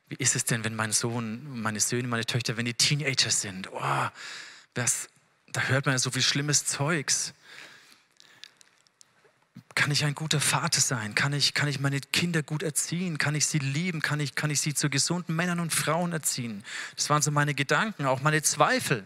Wie 0.08 0.16
ist 0.16 0.36
es 0.36 0.46
denn, 0.46 0.64
wenn 0.64 0.76
mein 0.76 0.92
Sohn, 0.92 1.62
meine 1.62 1.80
Söhne, 1.80 2.08
meine 2.08 2.26
Töchter, 2.26 2.58
wenn 2.58 2.66
die 2.66 2.74
Teenager 2.74 3.30
sind? 3.30 3.72
Oh, 3.72 4.08
das, 4.74 5.08
da 5.52 5.62
hört 5.62 5.86
man 5.86 5.94
ja 5.94 6.00
so 6.00 6.10
viel 6.10 6.22
schlimmes 6.22 6.66
Zeugs 6.66 7.34
kann 9.76 9.92
ich 9.92 10.06
ein 10.06 10.16
guter 10.16 10.40
Vater 10.40 10.82
sein? 10.82 11.16
Kann 11.16 11.34
ich, 11.34 11.54
kann 11.54 11.68
ich 11.68 11.80
meine 11.80 12.00
Kinder 12.00 12.44
gut 12.44 12.64
erziehen? 12.64 13.18
Kann 13.18 13.36
ich 13.36 13.46
sie 13.46 13.60
lieben? 13.60 14.02
Kann 14.02 14.20
ich, 14.20 14.36
kann 14.36 14.50
ich 14.50 14.62
sie 14.62 14.74
zu 14.74 14.90
gesunden 14.90 15.36
Männern 15.36 15.60
und 15.60 15.74
Frauen 15.74 16.12
erziehen? 16.12 16.64
Das 16.96 17.10
waren 17.10 17.22
so 17.22 17.32
meine 17.32 17.54
Gedanken, 17.54 18.06
auch 18.06 18.22
meine 18.22 18.42
Zweifel. 18.42 19.04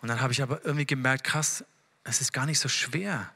Und 0.00 0.08
dann 0.08 0.20
habe 0.20 0.32
ich 0.32 0.42
aber 0.42 0.64
irgendwie 0.64 0.86
gemerkt, 0.86 1.24
krass, 1.24 1.64
es 2.04 2.20
ist 2.20 2.32
gar 2.32 2.46
nicht 2.46 2.58
so 2.58 2.68
schwer. 2.68 3.32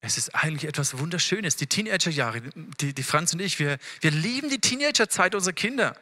Es 0.00 0.18
ist 0.18 0.34
eigentlich 0.34 0.68
etwas 0.68 0.98
Wunderschönes. 0.98 1.56
Die 1.56 1.66
Teenagerjahre, 1.66 2.42
die, 2.80 2.92
die 2.92 3.02
Franz 3.02 3.32
und 3.32 3.40
ich, 3.40 3.58
wir, 3.58 3.78
wir 4.00 4.10
lieben 4.10 4.50
die 4.50 4.60
Teenagerzeit 4.60 5.34
unserer 5.34 5.54
Kinder. 5.54 5.96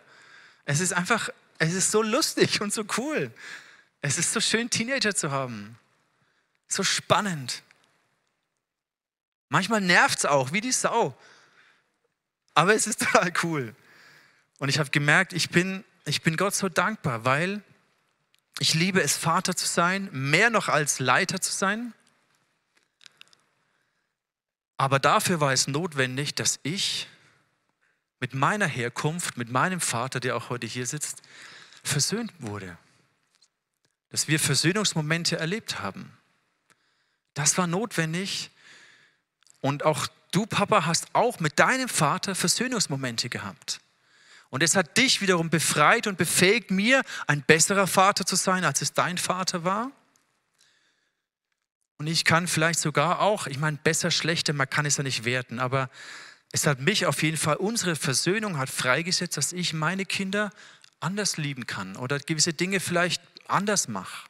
Es 0.64 0.80
ist 0.80 0.92
einfach, 0.92 1.28
es 1.58 1.74
ist 1.74 1.92
so 1.92 2.02
lustig 2.02 2.60
und 2.60 2.72
so 2.72 2.84
cool. 2.96 3.30
Es 4.00 4.18
ist 4.18 4.32
so 4.32 4.40
schön, 4.40 4.70
Teenager 4.70 5.14
zu 5.14 5.30
haben. 5.30 5.78
So 6.66 6.82
spannend. 6.82 7.62
Manchmal 9.52 9.82
nervt 9.82 10.20
es 10.20 10.24
auch, 10.24 10.52
wie 10.54 10.62
die 10.62 10.72
Sau. 10.72 11.14
Aber 12.54 12.74
es 12.74 12.86
ist 12.86 13.00
total 13.00 13.30
cool. 13.42 13.76
Und 14.56 14.70
ich 14.70 14.78
habe 14.78 14.88
gemerkt, 14.88 15.34
ich 15.34 15.50
bin, 15.50 15.84
ich 16.06 16.22
bin 16.22 16.38
Gott 16.38 16.54
so 16.54 16.70
dankbar, 16.70 17.26
weil 17.26 17.62
ich 18.60 18.72
liebe 18.72 19.02
es, 19.02 19.18
Vater 19.18 19.54
zu 19.54 19.66
sein, 19.66 20.08
mehr 20.10 20.48
noch 20.48 20.70
als 20.70 21.00
Leiter 21.00 21.38
zu 21.42 21.52
sein. 21.52 21.92
Aber 24.78 24.98
dafür 24.98 25.40
war 25.40 25.52
es 25.52 25.66
notwendig, 25.66 26.34
dass 26.34 26.58
ich 26.62 27.06
mit 28.20 28.32
meiner 28.32 28.66
Herkunft, 28.66 29.36
mit 29.36 29.50
meinem 29.50 29.82
Vater, 29.82 30.18
der 30.18 30.34
auch 30.34 30.48
heute 30.48 30.66
hier 30.66 30.86
sitzt, 30.86 31.20
versöhnt 31.82 32.32
wurde. 32.38 32.78
Dass 34.08 34.28
wir 34.28 34.40
Versöhnungsmomente 34.40 35.36
erlebt 35.36 35.80
haben. 35.80 36.10
Das 37.34 37.58
war 37.58 37.66
notwendig. 37.66 38.50
Und 39.62 39.84
auch 39.84 40.08
du, 40.32 40.44
Papa, 40.44 40.84
hast 40.84 41.06
auch 41.14 41.40
mit 41.40 41.58
deinem 41.58 41.88
Vater 41.88 42.34
Versöhnungsmomente 42.34 43.30
gehabt. 43.30 43.80
Und 44.50 44.62
es 44.62 44.76
hat 44.76 44.98
dich 44.98 45.22
wiederum 45.22 45.48
befreit 45.48 46.06
und 46.06 46.18
befähigt, 46.18 46.70
mir 46.70 47.02
ein 47.26 47.40
besserer 47.40 47.86
Vater 47.86 48.26
zu 48.26 48.36
sein, 48.36 48.64
als 48.64 48.82
es 48.82 48.92
dein 48.92 49.16
Vater 49.16 49.64
war. 49.64 49.90
Und 51.96 52.06
ich 52.06 52.26
kann 52.26 52.46
vielleicht 52.48 52.80
sogar 52.80 53.20
auch, 53.20 53.46
ich 53.46 53.58
meine, 53.58 53.78
besser, 53.78 54.10
schlechter, 54.10 54.52
man 54.52 54.68
kann 54.68 54.84
es 54.84 54.98
ja 54.98 55.04
nicht 55.04 55.24
werten, 55.24 55.58
aber 55.58 55.88
es 56.50 56.66
hat 56.66 56.80
mich 56.80 57.06
auf 57.06 57.22
jeden 57.22 57.38
Fall, 57.38 57.56
unsere 57.56 57.96
Versöhnung 57.96 58.58
hat 58.58 58.68
freigesetzt, 58.68 59.36
dass 59.36 59.52
ich 59.52 59.72
meine 59.72 60.04
Kinder 60.04 60.50
anders 61.00 61.36
lieben 61.38 61.66
kann 61.66 61.96
oder 61.96 62.18
gewisse 62.18 62.52
Dinge 62.52 62.80
vielleicht 62.80 63.22
anders 63.48 63.88
mache. 63.88 64.28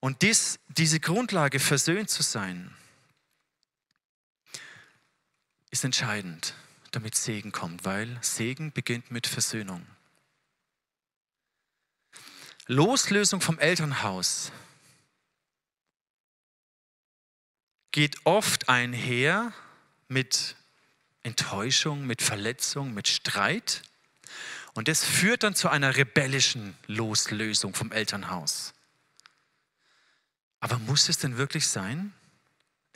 Und 0.00 0.22
dies, 0.22 0.58
diese 0.68 1.00
Grundlage, 1.00 1.60
versöhnt 1.60 2.08
zu 2.08 2.22
sein, 2.22 2.74
ist 5.70 5.84
entscheidend, 5.84 6.54
damit 6.90 7.14
Segen 7.14 7.52
kommt, 7.52 7.84
weil 7.84 8.18
Segen 8.22 8.72
beginnt 8.72 9.10
mit 9.10 9.26
Versöhnung. 9.26 9.86
Loslösung 12.66 13.40
vom 13.40 13.58
Elternhaus 13.58 14.52
geht 17.92 18.16
oft 18.24 18.68
einher 18.68 19.52
mit 20.08 20.54
Enttäuschung, 21.22 22.06
mit 22.06 22.22
Verletzung, 22.22 22.94
mit 22.94 23.08
Streit. 23.08 23.82
Und 24.74 24.88
das 24.88 25.04
führt 25.04 25.42
dann 25.42 25.54
zu 25.54 25.68
einer 25.68 25.96
rebellischen 25.96 26.76
Loslösung 26.86 27.74
vom 27.74 27.90
Elternhaus. 27.90 28.74
Aber 30.60 30.78
muss 30.78 31.08
es 31.08 31.18
denn 31.18 31.36
wirklich 31.36 31.66
sein? 31.68 32.12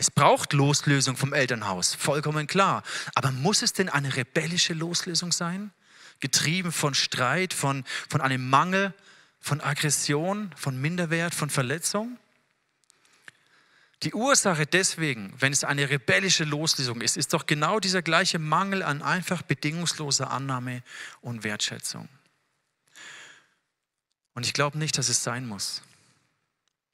Es 0.02 0.10
braucht 0.10 0.52
Loslösung 0.52 1.16
vom 1.16 1.32
Elternhaus, 1.32 1.94
vollkommen 1.94 2.48
klar. 2.48 2.82
Aber 3.14 3.30
muss 3.30 3.62
es 3.62 3.72
denn 3.72 3.88
eine 3.88 4.16
rebellische 4.16 4.74
Loslösung 4.74 5.30
sein? 5.30 5.70
Getrieben 6.18 6.72
von 6.72 6.92
Streit, 6.92 7.54
von, 7.54 7.84
von 8.08 8.20
einem 8.20 8.50
Mangel, 8.50 8.94
von 9.38 9.60
Aggression, 9.60 10.52
von 10.56 10.80
Minderwert, 10.80 11.36
von 11.36 11.50
Verletzung? 11.50 12.18
Die 14.02 14.12
Ursache 14.12 14.66
deswegen, 14.66 15.32
wenn 15.38 15.52
es 15.52 15.62
eine 15.62 15.88
rebellische 15.88 16.42
Loslösung 16.42 17.00
ist, 17.00 17.16
ist 17.16 17.32
doch 17.32 17.46
genau 17.46 17.78
dieser 17.78 18.02
gleiche 18.02 18.40
Mangel 18.40 18.82
an 18.82 19.02
einfach 19.02 19.42
bedingungsloser 19.42 20.32
Annahme 20.32 20.82
und 21.20 21.44
Wertschätzung. 21.44 22.08
Und 24.34 24.46
ich 24.46 24.52
glaube 24.52 24.78
nicht, 24.78 24.98
dass 24.98 25.08
es 25.08 25.22
sein 25.22 25.46
muss. 25.46 25.80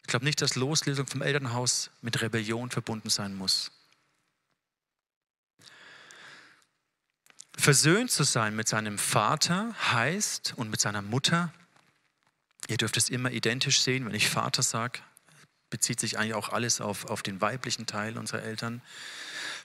Ich 0.08 0.10
glaube 0.10 0.24
nicht, 0.24 0.40
dass 0.40 0.54
Loslösung 0.54 1.06
vom 1.06 1.20
Elternhaus 1.20 1.90
mit 2.00 2.22
Rebellion 2.22 2.70
verbunden 2.70 3.10
sein 3.10 3.34
muss. 3.34 3.70
Versöhnt 7.54 8.10
zu 8.10 8.24
sein 8.24 8.56
mit 8.56 8.68
seinem 8.68 8.96
Vater 8.96 9.74
heißt 9.92 10.54
und 10.56 10.70
mit 10.70 10.80
seiner 10.80 11.02
Mutter, 11.02 11.52
ihr 12.68 12.78
dürft 12.78 12.96
es 12.96 13.10
immer 13.10 13.32
identisch 13.32 13.82
sehen, 13.82 14.06
wenn 14.06 14.14
ich 14.14 14.30
Vater 14.30 14.62
sage, 14.62 15.00
bezieht 15.68 16.00
sich 16.00 16.18
eigentlich 16.18 16.32
auch 16.32 16.48
alles 16.48 16.80
auf, 16.80 17.04
auf 17.04 17.22
den 17.22 17.42
weiblichen 17.42 17.84
Teil 17.84 18.16
unserer 18.16 18.42
Eltern. 18.42 18.80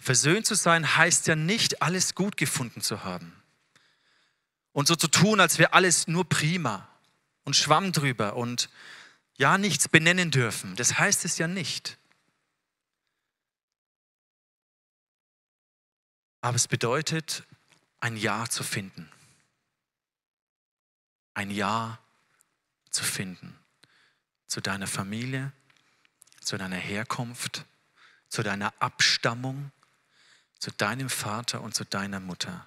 Versöhnt 0.02 0.46
zu 0.46 0.56
sein 0.56 0.98
heißt 0.98 1.26
ja 1.28 1.38
nicht, 1.38 1.82
alles 1.82 2.16
gut 2.16 2.36
gefunden 2.36 2.82
zu 2.82 3.06
haben. 3.06 3.32
Und 4.74 4.90
so 4.90 4.98
zu 4.98 5.08
tun, 5.08 5.40
als 5.40 5.58
wäre 5.58 5.72
alles 5.72 6.10
nur 6.10 6.28
prima 6.28 6.90
und 7.46 7.56
Schwamm 7.56 7.94
drüber 7.94 8.36
und 8.36 8.68
ja, 9.44 9.58
nichts 9.58 9.90
benennen 9.90 10.32
dürfen. 10.32 10.78
Das 10.78 10.98
heißt 10.98 11.26
es 11.26 11.38
ja 11.38 11.50
nicht. 11.50 11.98
Aber 16.40 16.56
es 16.56 16.70
bedeutet, 16.70 17.44
ein 18.00 18.16
Ja 18.16 18.48
zu 18.48 18.64
finden. 18.64 19.12
Ein 21.34 21.52
Ja 21.52 22.00
zu 22.90 23.04
finden 23.04 23.60
zu 24.48 24.62
deiner 24.62 24.88
Familie, 24.88 25.52
zu 26.40 26.58
deiner 26.58 26.78
Herkunft, 26.78 27.66
zu 28.30 28.44
deiner 28.44 28.74
Abstammung, 28.80 29.72
zu 30.58 30.72
deinem 30.72 31.10
Vater 31.10 31.60
und 31.60 31.76
zu 31.76 31.84
deiner 31.84 32.22
Mutter. 32.22 32.66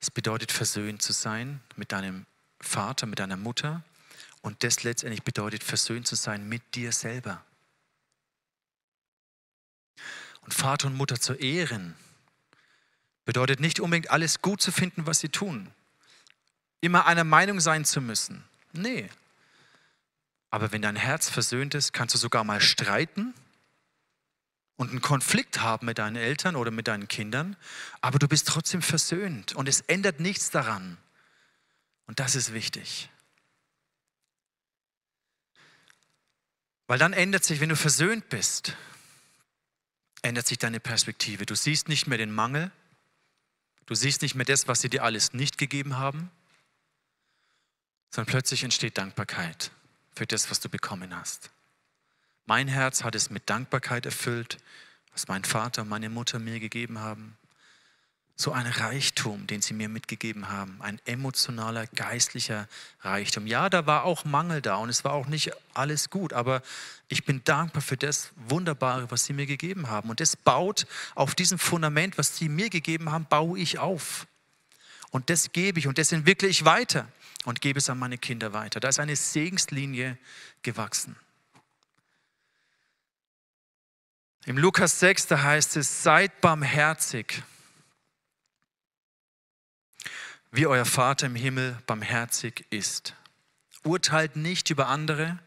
Es 0.00 0.12
bedeutet 0.12 0.52
versöhnt 0.52 1.02
zu 1.02 1.12
sein 1.12 1.60
mit 1.74 1.90
deinem 1.90 2.24
Vater, 2.60 3.06
mit 3.06 3.18
deiner 3.18 3.36
Mutter 3.36 3.82
und 4.42 4.62
das 4.64 4.82
letztendlich 4.82 5.22
bedeutet 5.22 5.64
versöhnt 5.64 6.06
zu 6.06 6.14
sein 6.14 6.48
mit 6.48 6.74
dir 6.74 6.92
selber. 6.92 7.44
Und 10.42 10.54
Vater 10.54 10.86
und 10.86 10.96
Mutter 10.96 11.20
zu 11.20 11.34
ehren 11.34 11.94
bedeutet 13.24 13.60
nicht 13.60 13.80
unbedingt 13.80 14.10
alles 14.10 14.40
gut 14.40 14.62
zu 14.62 14.72
finden, 14.72 15.06
was 15.06 15.20
sie 15.20 15.28
tun. 15.28 15.70
Immer 16.80 17.06
einer 17.06 17.24
Meinung 17.24 17.60
sein 17.60 17.84
zu 17.84 18.00
müssen. 18.00 18.44
Nee, 18.72 19.10
aber 20.50 20.72
wenn 20.72 20.82
dein 20.82 20.96
Herz 20.96 21.28
versöhnt 21.28 21.74
ist, 21.74 21.92
kannst 21.92 22.14
du 22.14 22.18
sogar 22.18 22.44
mal 22.44 22.60
streiten 22.60 23.34
und 24.76 24.90
einen 24.90 25.02
Konflikt 25.02 25.60
haben 25.60 25.86
mit 25.86 25.98
deinen 25.98 26.16
Eltern 26.16 26.56
oder 26.56 26.70
mit 26.70 26.88
deinen 26.88 27.08
Kindern, 27.08 27.56
aber 28.00 28.18
du 28.18 28.28
bist 28.28 28.48
trotzdem 28.48 28.80
versöhnt 28.80 29.54
und 29.54 29.68
es 29.68 29.80
ändert 29.82 30.20
nichts 30.20 30.50
daran. 30.50 30.96
Und 32.06 32.20
das 32.20 32.34
ist 32.34 32.54
wichtig. 32.54 33.10
Weil 36.88 36.98
dann 36.98 37.12
ändert 37.12 37.44
sich, 37.44 37.60
wenn 37.60 37.68
du 37.68 37.76
versöhnt 37.76 38.30
bist, 38.30 38.74
ändert 40.22 40.46
sich 40.46 40.58
deine 40.58 40.80
Perspektive. 40.80 41.46
Du 41.46 41.54
siehst 41.54 41.88
nicht 41.88 42.06
mehr 42.06 42.18
den 42.18 42.32
Mangel, 42.32 42.72
du 43.86 43.94
siehst 43.94 44.22
nicht 44.22 44.34
mehr 44.34 44.46
das, 44.46 44.66
was 44.66 44.80
sie 44.80 44.88
dir 44.88 45.04
alles 45.04 45.34
nicht 45.34 45.58
gegeben 45.58 45.98
haben, 45.98 46.30
sondern 48.10 48.30
plötzlich 48.30 48.64
entsteht 48.64 48.96
Dankbarkeit 48.96 49.70
für 50.16 50.26
das, 50.26 50.50
was 50.50 50.60
du 50.60 50.70
bekommen 50.70 51.14
hast. 51.14 51.50
Mein 52.46 52.68
Herz 52.68 53.04
hat 53.04 53.14
es 53.14 53.28
mit 53.28 53.50
Dankbarkeit 53.50 54.06
erfüllt, 54.06 54.56
was 55.12 55.28
mein 55.28 55.44
Vater 55.44 55.82
und 55.82 55.88
meine 55.88 56.08
Mutter 56.08 56.38
mir 56.38 56.58
gegeben 56.58 57.00
haben. 57.00 57.36
So 58.40 58.52
ein 58.52 58.68
Reichtum, 58.68 59.48
den 59.48 59.62
sie 59.62 59.74
mir 59.74 59.88
mitgegeben 59.88 60.48
haben, 60.48 60.80
ein 60.80 61.00
emotionaler, 61.06 61.88
geistlicher 61.88 62.68
Reichtum. 63.00 63.48
Ja, 63.48 63.68
da 63.68 63.86
war 63.86 64.04
auch 64.04 64.24
Mangel 64.24 64.62
da 64.62 64.76
und 64.76 64.90
es 64.90 65.02
war 65.02 65.12
auch 65.12 65.26
nicht 65.26 65.50
alles 65.74 66.08
gut, 66.08 66.32
aber 66.32 66.62
ich 67.08 67.24
bin 67.24 67.42
dankbar 67.42 67.82
für 67.82 67.96
das 67.96 68.30
Wunderbare, 68.36 69.10
was 69.10 69.24
sie 69.24 69.32
mir 69.32 69.46
gegeben 69.46 69.90
haben. 69.90 70.08
Und 70.08 70.20
das 70.20 70.36
baut 70.36 70.86
auf 71.16 71.34
diesem 71.34 71.58
Fundament, 71.58 72.16
was 72.16 72.36
sie 72.36 72.48
mir 72.48 72.70
gegeben 72.70 73.10
haben, 73.10 73.24
baue 73.24 73.58
ich 73.58 73.80
auf. 73.80 74.28
Und 75.10 75.30
das 75.30 75.50
gebe 75.50 75.80
ich 75.80 75.88
und 75.88 75.98
das 75.98 76.12
entwickle 76.12 76.46
ich 76.46 76.64
weiter 76.64 77.08
und 77.44 77.60
gebe 77.60 77.80
es 77.80 77.90
an 77.90 77.98
meine 77.98 78.18
Kinder 78.18 78.52
weiter. 78.52 78.78
Da 78.78 78.88
ist 78.88 79.00
eine 79.00 79.16
Segenslinie 79.16 80.16
gewachsen. 80.62 81.16
Im 84.44 84.58
Lukas 84.58 85.00
6, 85.00 85.26
da 85.26 85.42
heißt 85.42 85.76
es, 85.76 86.04
seid 86.04 86.40
barmherzig, 86.40 87.42
wie 90.50 90.66
euer 90.66 90.84
Vater 90.84 91.26
im 91.26 91.34
Himmel 91.34 91.78
barmherzig 91.86 92.66
ist. 92.70 93.14
Urteilt 93.84 94.36
nicht 94.36 94.70
über 94.70 94.88
andere, 94.88 95.38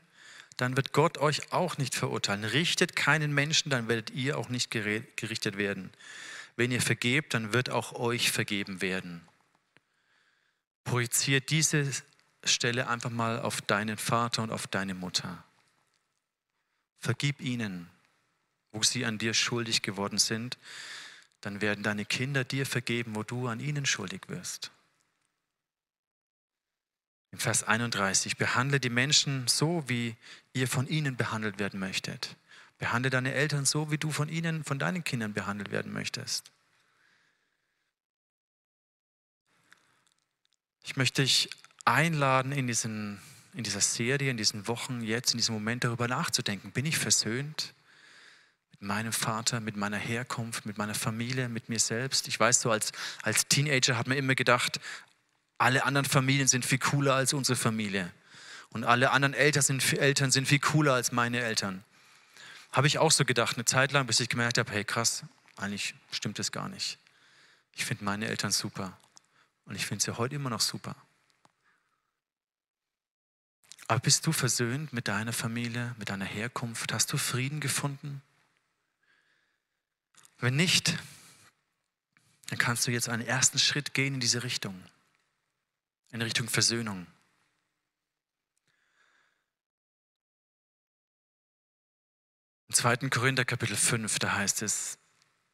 dann 0.57 0.75
wird 0.75 0.93
Gott 0.93 1.17
euch 1.17 1.51
auch 1.51 1.77
nicht 1.77 1.95
verurteilen. 1.95 2.43
Richtet 2.43 2.95
keinen 2.95 3.33
Menschen, 3.33 3.69
dann 3.69 3.87
werdet 3.87 4.11
ihr 4.11 4.37
auch 4.37 4.49
nicht 4.49 4.69
gerichtet 4.69 5.57
werden. 5.57 5.91
Wenn 6.55 6.71
ihr 6.71 6.81
vergebt, 6.81 7.33
dann 7.33 7.53
wird 7.53 7.69
auch 7.69 7.93
euch 7.93 8.31
vergeben 8.31 8.81
werden. 8.81 9.21
Projiziere 10.83 11.41
diese 11.41 11.89
Stelle 12.43 12.87
einfach 12.87 13.09
mal 13.09 13.39
auf 13.39 13.61
deinen 13.61 13.97
Vater 13.97 14.43
und 14.43 14.51
auf 14.51 14.67
deine 14.67 14.93
Mutter. 14.93 15.43
Vergib 16.99 17.41
ihnen. 17.41 17.89
wo 18.71 18.83
sie 18.83 19.05
an 19.05 19.17
dir 19.17 19.33
schuldig 19.33 19.81
geworden 19.81 20.17
sind, 20.17 20.57
dann 21.41 21.61
werden 21.61 21.83
deine 21.83 22.05
Kinder 22.05 22.43
dir 22.43 22.65
vergeben, 22.65 23.15
wo 23.15 23.23
du 23.23 23.47
an 23.47 23.59
ihnen 23.59 23.85
schuldig 23.85 24.21
wirst. 24.27 24.71
Im 27.31 27.39
Vers 27.39 27.63
31, 27.63 28.37
behandle 28.37 28.79
die 28.79 28.89
Menschen 28.89 29.47
so, 29.47 29.83
wie 29.87 30.15
ihr 30.53 30.67
von 30.67 30.87
ihnen 30.87 31.15
behandelt 31.15 31.59
werden 31.59 31.79
möchtet. 31.79 32.35
Behandle 32.77 33.09
deine 33.09 33.33
Eltern 33.33 33.65
so, 33.65 33.89
wie 33.89 33.97
du 33.97 34.11
von 34.11 34.27
ihnen, 34.27 34.63
von 34.63 34.79
deinen 34.79 35.03
Kindern 35.03 35.33
behandelt 35.33 35.71
werden 35.71 35.93
möchtest. 35.93 36.51
Ich 40.83 40.97
möchte 40.97 41.21
dich 41.21 41.49
einladen, 41.85 42.51
in, 42.51 42.67
diesen, 42.67 43.21
in 43.53 43.63
dieser 43.63 43.81
Serie, 43.81 44.31
in 44.31 44.37
diesen 44.37 44.67
Wochen, 44.67 45.01
jetzt, 45.01 45.31
in 45.31 45.37
diesem 45.37 45.53
Moment 45.53 45.83
darüber 45.83 46.07
nachzudenken. 46.07 46.71
Bin 46.71 46.85
ich 46.85 46.97
versöhnt 46.97 47.73
mit 48.71 48.81
meinem 48.81 49.13
Vater, 49.13 49.59
mit 49.59 49.77
meiner 49.77 49.97
Herkunft, 49.97 50.65
mit 50.65 50.77
meiner 50.77 50.95
Familie, 50.95 51.49
mit 51.49 51.69
mir 51.69 51.79
selbst? 51.79 52.27
Ich 52.27 52.39
weiß 52.39 52.61
so, 52.61 52.71
als, 52.71 52.91
als 53.21 53.47
Teenager 53.47 53.97
hat 53.97 54.07
man 54.07 54.17
immer 54.17 54.35
gedacht, 54.35 54.79
alle 55.61 55.85
anderen 55.85 56.05
Familien 56.05 56.47
sind 56.47 56.65
viel 56.65 56.79
cooler 56.79 57.13
als 57.13 57.33
unsere 57.33 57.55
Familie. 57.55 58.11
Und 58.71 58.83
alle 58.83 59.11
anderen 59.11 59.35
Eltern 59.35 59.61
sind, 59.61 59.93
Eltern 59.93 60.31
sind 60.31 60.47
viel 60.47 60.59
cooler 60.59 60.93
als 60.93 61.11
meine 61.11 61.39
Eltern. 61.39 61.83
Habe 62.71 62.87
ich 62.87 62.97
auch 62.97 63.11
so 63.11 63.25
gedacht, 63.25 63.57
eine 63.57 63.65
Zeit 63.65 63.91
lang, 63.91 64.07
bis 64.07 64.19
ich 64.19 64.27
gemerkt 64.27 64.57
habe, 64.57 64.71
hey 64.71 64.83
krass, 64.83 65.23
eigentlich 65.57 65.93
stimmt 66.11 66.39
das 66.39 66.51
gar 66.51 66.67
nicht. 66.67 66.97
Ich 67.75 67.85
finde 67.85 68.03
meine 68.05 68.27
Eltern 68.27 68.51
super. 68.51 68.97
Und 69.65 69.75
ich 69.75 69.85
finde 69.85 70.03
sie 70.03 70.17
heute 70.17 70.33
immer 70.33 70.49
noch 70.49 70.61
super. 70.61 70.95
Aber 73.87 73.99
bist 73.99 74.25
du 74.25 74.31
versöhnt 74.31 74.93
mit 74.93 75.07
deiner 75.07 75.33
Familie, 75.33 75.93
mit 75.99 76.09
deiner 76.09 76.25
Herkunft? 76.25 76.91
Hast 76.91 77.13
du 77.13 77.17
Frieden 77.17 77.59
gefunden? 77.59 78.23
Wenn 80.39 80.55
nicht, 80.55 80.97
dann 82.47 82.57
kannst 82.57 82.87
du 82.87 82.91
jetzt 82.91 83.09
einen 83.09 83.21
ersten 83.21 83.59
Schritt 83.59 83.93
gehen 83.93 84.15
in 84.15 84.19
diese 84.19 84.41
Richtung, 84.41 84.81
in 86.11 86.21
Richtung 86.21 86.49
Versöhnung. 86.49 87.07
Im 92.67 92.75
2. 92.75 93.09
Korinther 93.09 93.45
Kapitel 93.45 93.75
5, 93.75 94.19
da 94.19 94.33
heißt 94.33 94.61
es, 94.61 94.97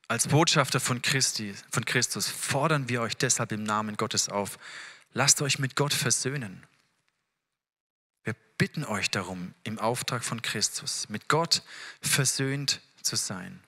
als 0.07 0.27
Botschafter 0.27 0.79
von, 0.79 1.01
Christi, 1.01 1.53
von 1.69 1.83
Christus 1.83 2.27
fordern 2.27 2.89
wir 2.89 3.01
euch 3.01 3.17
deshalb 3.17 3.51
im 3.51 3.63
Namen 3.63 3.97
Gottes 3.97 4.29
auf, 4.29 4.57
lasst 5.13 5.41
euch 5.41 5.59
mit 5.59 5.75
Gott 5.75 5.93
versöhnen. 5.93 6.65
Wir 8.23 8.35
bitten 8.57 8.85
euch 8.85 9.09
darum, 9.09 9.53
im 9.63 9.79
Auftrag 9.79 10.23
von 10.23 10.41
Christus 10.41 11.09
mit 11.09 11.27
Gott 11.27 11.63
versöhnt 12.01 12.81
zu 13.01 13.15
sein. 13.15 13.61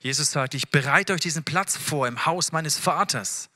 Jesus 0.00 0.30
sagt, 0.30 0.54
ich 0.54 0.70
bereite 0.70 1.14
euch 1.14 1.20
diesen 1.20 1.44
Platz 1.44 1.76
vor 1.76 2.06
im 2.06 2.26
Haus 2.26 2.52
meines 2.52 2.78
Vaters. 2.78 3.48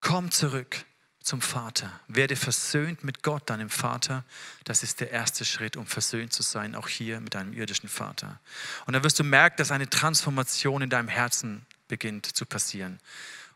Kommt 0.00 0.32
zurück 0.32 0.84
zum 1.24 1.40
Vater. 1.40 2.00
Werde 2.06 2.36
versöhnt 2.36 3.02
mit 3.02 3.22
Gott, 3.22 3.48
deinem 3.48 3.70
Vater. 3.70 4.24
Das 4.64 4.82
ist 4.82 5.00
der 5.00 5.10
erste 5.10 5.46
Schritt, 5.46 5.76
um 5.76 5.86
versöhnt 5.86 6.34
zu 6.34 6.42
sein, 6.42 6.74
auch 6.74 6.86
hier 6.86 7.18
mit 7.20 7.34
deinem 7.34 7.54
irdischen 7.54 7.88
Vater. 7.88 8.38
Und 8.84 8.92
dann 8.92 9.02
wirst 9.02 9.18
du 9.18 9.24
merken, 9.24 9.56
dass 9.56 9.70
eine 9.70 9.88
Transformation 9.88 10.82
in 10.82 10.90
deinem 10.90 11.08
Herzen 11.08 11.64
beginnt 11.88 12.26
zu 12.26 12.44
passieren. 12.44 13.00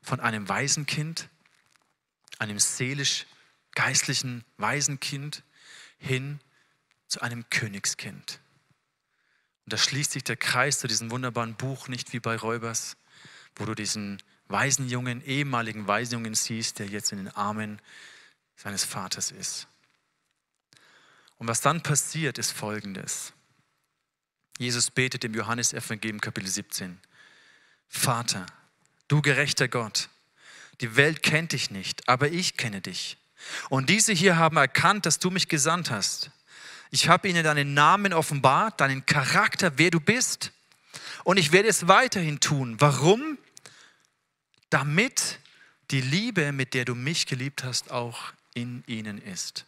Von 0.02 0.18
einem 0.18 0.48
Waisenkind, 0.48 1.28
einem 2.38 2.58
seelisch-geistlichen 2.58 4.44
Waisenkind 4.56 5.42
hin 5.98 6.40
zu 7.06 7.20
einem 7.20 7.50
Königskind. 7.50 8.40
Und 9.66 9.72
da 9.74 9.76
schließt 9.76 10.12
sich 10.12 10.24
der 10.24 10.38
Kreis 10.38 10.78
zu 10.78 10.88
diesem 10.88 11.10
wunderbaren 11.10 11.54
Buch, 11.54 11.88
nicht 11.88 12.14
wie 12.14 12.20
bei 12.20 12.34
Räubers, 12.34 12.96
wo 13.56 13.66
du 13.66 13.74
diesen 13.74 14.22
Waisenjungen, 14.48 15.24
ehemaligen 15.24 15.86
Waisenjungen 15.86 16.34
siehst, 16.34 16.78
der 16.78 16.86
jetzt 16.86 17.12
in 17.12 17.18
den 17.18 17.28
Armen 17.28 17.80
seines 18.56 18.84
Vaters 18.84 19.30
ist. 19.30 19.68
Und 21.36 21.46
was 21.46 21.60
dann 21.60 21.82
passiert, 21.82 22.38
ist 22.38 22.50
folgendes. 22.50 23.32
Jesus 24.58 24.90
betet 24.90 25.24
im 25.24 25.34
Johannesevangelium 25.34 26.20
Kapitel 26.20 26.48
17. 26.48 26.98
Vater, 27.88 28.46
du 29.06 29.22
gerechter 29.22 29.68
Gott, 29.68 30.08
die 30.80 30.96
Welt 30.96 31.22
kennt 31.22 31.52
dich 31.52 31.70
nicht, 31.70 32.08
aber 32.08 32.28
ich 32.28 32.56
kenne 32.56 32.80
dich. 32.80 33.16
Und 33.68 33.88
diese 33.88 34.12
hier 34.12 34.36
haben 34.36 34.56
erkannt, 34.56 35.06
dass 35.06 35.20
du 35.20 35.30
mich 35.30 35.48
gesandt 35.48 35.90
hast. 35.90 36.30
Ich 36.90 37.08
habe 37.08 37.28
ihnen 37.28 37.44
deinen 37.44 37.74
Namen 37.74 38.12
offenbart, 38.12 38.80
deinen 38.80 39.06
Charakter, 39.06 39.72
wer 39.76 39.90
du 39.90 40.00
bist. 40.00 40.52
Und 41.22 41.36
ich 41.36 41.52
werde 41.52 41.68
es 41.68 41.86
weiterhin 41.86 42.40
tun. 42.40 42.76
Warum? 42.80 43.38
Damit 44.70 45.38
die 45.90 46.00
Liebe, 46.00 46.52
mit 46.52 46.74
der 46.74 46.84
du 46.84 46.94
mich 46.94 47.26
geliebt 47.26 47.64
hast, 47.64 47.90
auch 47.90 48.32
in 48.54 48.84
ihnen 48.86 49.18
ist. 49.18 49.64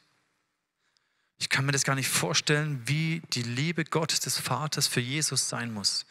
Ich 1.39 1.49
kann 1.49 1.65
mir 1.65 1.73
das 1.73 1.85
gar 1.85 1.95
nicht 1.95 2.09
vorstellen, 2.09 2.83
wie 2.87 3.23
die 3.33 3.43
Liebe 3.43 3.85
Gottes 3.85 4.21
des 4.21 4.39
Vaters 4.39 4.87
für 4.87 5.01
Jesus 5.01 5.49
sein 5.49 5.73
muss. 5.73 6.05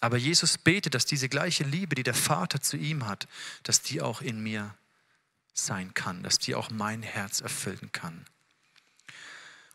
Aber 0.00 0.16
Jesus 0.16 0.56
betet, 0.56 0.94
dass 0.94 1.04
diese 1.04 1.28
gleiche 1.28 1.64
Liebe, 1.64 1.96
die 1.96 2.04
der 2.04 2.14
Vater 2.14 2.60
zu 2.60 2.76
ihm 2.76 3.06
hat, 3.06 3.26
dass 3.64 3.82
die 3.82 4.00
auch 4.00 4.20
in 4.20 4.40
mir 4.40 4.74
sein 5.52 5.92
kann, 5.94 6.22
dass 6.22 6.38
die 6.38 6.54
auch 6.54 6.70
mein 6.70 7.02
Herz 7.02 7.40
erfüllen 7.40 7.90
kann. 7.90 8.24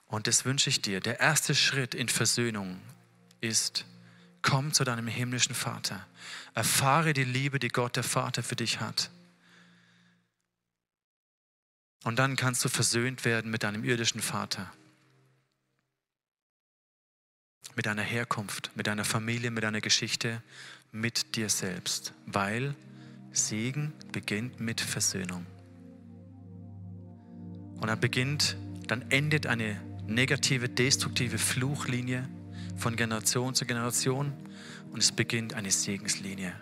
Und 0.06 0.28
das 0.28 0.46
wünsche 0.46 0.70
ich 0.70 0.82
dir. 0.82 1.02
Der 1.02 1.20
erste 1.20 1.54
Schritt 1.56 1.94
in 1.94 2.08
Versöhnung 2.08 2.80
ist, 3.42 3.86
Komm 4.44 4.74
zu 4.74 4.84
deinem 4.84 5.08
himmlischen 5.08 5.56
Vater. 5.56 6.06
Erfahre 6.54 7.14
die 7.14 7.24
Liebe, 7.24 7.58
die 7.58 7.70
Gott 7.70 7.96
der 7.96 8.04
Vater 8.04 8.44
für 8.44 8.56
dich 8.56 8.80
hat. 8.80 9.10
Und 12.04 12.20
dann 12.20 12.36
kannst 12.36 12.64
du 12.64 12.70
versöhnt 12.70 13.26
werden 13.26 13.50
mit 13.50 13.64
deinem 13.64 13.84
irdischen 13.86 14.22
Vater. 14.22 14.72
Mit 17.76 17.86
deiner 17.86 18.04
Herkunft, 18.04 18.70
mit 18.76 18.86
deiner 18.88 19.06
Familie, 19.06 19.50
mit 19.50 19.64
deiner 19.64 19.82
Geschichte, 19.82 20.44
mit 20.92 21.36
dir 21.38 21.50
selbst. 21.50 22.14
Weil 22.26 22.76
Segen 23.32 23.94
beginnt 24.12 24.60
mit 24.60 24.82
Versöhnung. 24.82 25.46
Und 27.80 27.88
dann 27.88 28.00
beginnt, 28.00 28.58
dann 28.88 29.10
endet 29.10 29.48
eine 29.48 29.82
negative, 30.06 30.68
destruktive 30.68 31.38
Fluchlinie 31.38 32.28
von 32.76 32.96
Generation 32.96 33.54
zu 33.54 33.66
Generation 33.66 34.34
und 34.92 35.00
es 35.00 35.12
beginnt 35.12 35.54
eine 35.54 35.72
Segenslinie. 35.72 36.54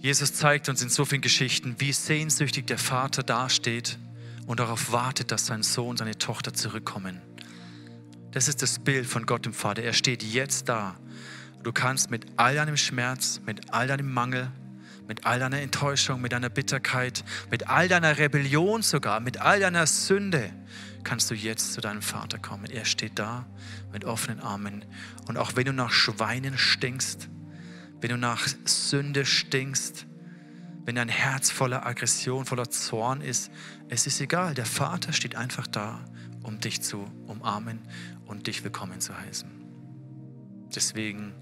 Jesus 0.00 0.32
zeigt 0.32 0.68
uns 0.68 0.80
in 0.80 0.88
so 0.88 1.04
vielen 1.04 1.22
Geschichten, 1.22 1.76
wie 1.78 1.92
sehnsüchtig 1.92 2.66
der 2.66 2.78
Vater 2.78 3.22
dasteht 3.22 3.98
und 4.46 4.60
darauf 4.60 4.92
wartet, 4.92 5.32
dass 5.32 5.46
sein 5.46 5.62
Sohn, 5.62 5.96
seine 5.96 6.16
Tochter 6.16 6.54
zurückkommen. 6.54 7.20
Das 8.30 8.46
ist 8.46 8.62
das 8.62 8.78
Bild 8.78 9.06
von 9.06 9.26
Gott 9.26 9.44
dem 9.44 9.52
Vater. 9.52 9.82
Er 9.82 9.92
steht 9.92 10.22
jetzt 10.22 10.68
da. 10.68 10.96
Du 11.64 11.72
kannst 11.72 12.10
mit 12.10 12.26
all 12.36 12.54
deinem 12.54 12.76
Schmerz, 12.76 13.40
mit 13.44 13.72
all 13.72 13.88
deinem 13.88 14.12
Mangel, 14.12 14.52
mit 15.08 15.24
all 15.24 15.40
deiner 15.40 15.60
Enttäuschung, 15.60 16.20
mit 16.20 16.32
deiner 16.32 16.50
Bitterkeit, 16.50 17.24
mit 17.50 17.66
all 17.68 17.88
deiner 17.88 18.18
Rebellion 18.18 18.82
sogar, 18.82 19.20
mit 19.20 19.40
all 19.40 19.58
deiner 19.58 19.86
Sünde, 19.86 20.52
kannst 21.02 21.30
du 21.30 21.34
jetzt 21.34 21.72
zu 21.72 21.80
deinem 21.80 22.02
Vater 22.02 22.38
kommen. 22.38 22.66
Er 22.66 22.84
steht 22.84 23.18
da 23.18 23.46
mit 23.90 24.04
offenen 24.04 24.40
Armen. 24.40 24.84
Und 25.26 25.38
auch 25.38 25.56
wenn 25.56 25.64
du 25.64 25.72
nach 25.72 25.90
Schweinen 25.90 26.58
stinkst, 26.58 27.30
wenn 28.02 28.10
du 28.10 28.18
nach 28.18 28.46
Sünde 28.66 29.24
stinkst, 29.24 30.06
wenn 30.84 30.94
dein 30.94 31.08
Herz 31.08 31.50
voller 31.50 31.86
Aggression, 31.86 32.44
voller 32.44 32.70
Zorn 32.70 33.22
ist, 33.22 33.50
es 33.88 34.06
ist 34.06 34.20
egal. 34.20 34.52
Der 34.54 34.66
Vater 34.66 35.14
steht 35.14 35.36
einfach 35.36 35.66
da, 35.66 36.04
um 36.42 36.60
dich 36.60 36.82
zu 36.82 37.10
umarmen 37.26 37.80
und 38.26 38.46
dich 38.46 38.62
willkommen 38.62 39.00
zu 39.00 39.18
heißen. 39.18 39.50
Deswegen 40.74 41.32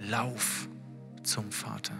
lauf 0.00 0.68
zum 1.22 1.52
Vater. 1.52 1.94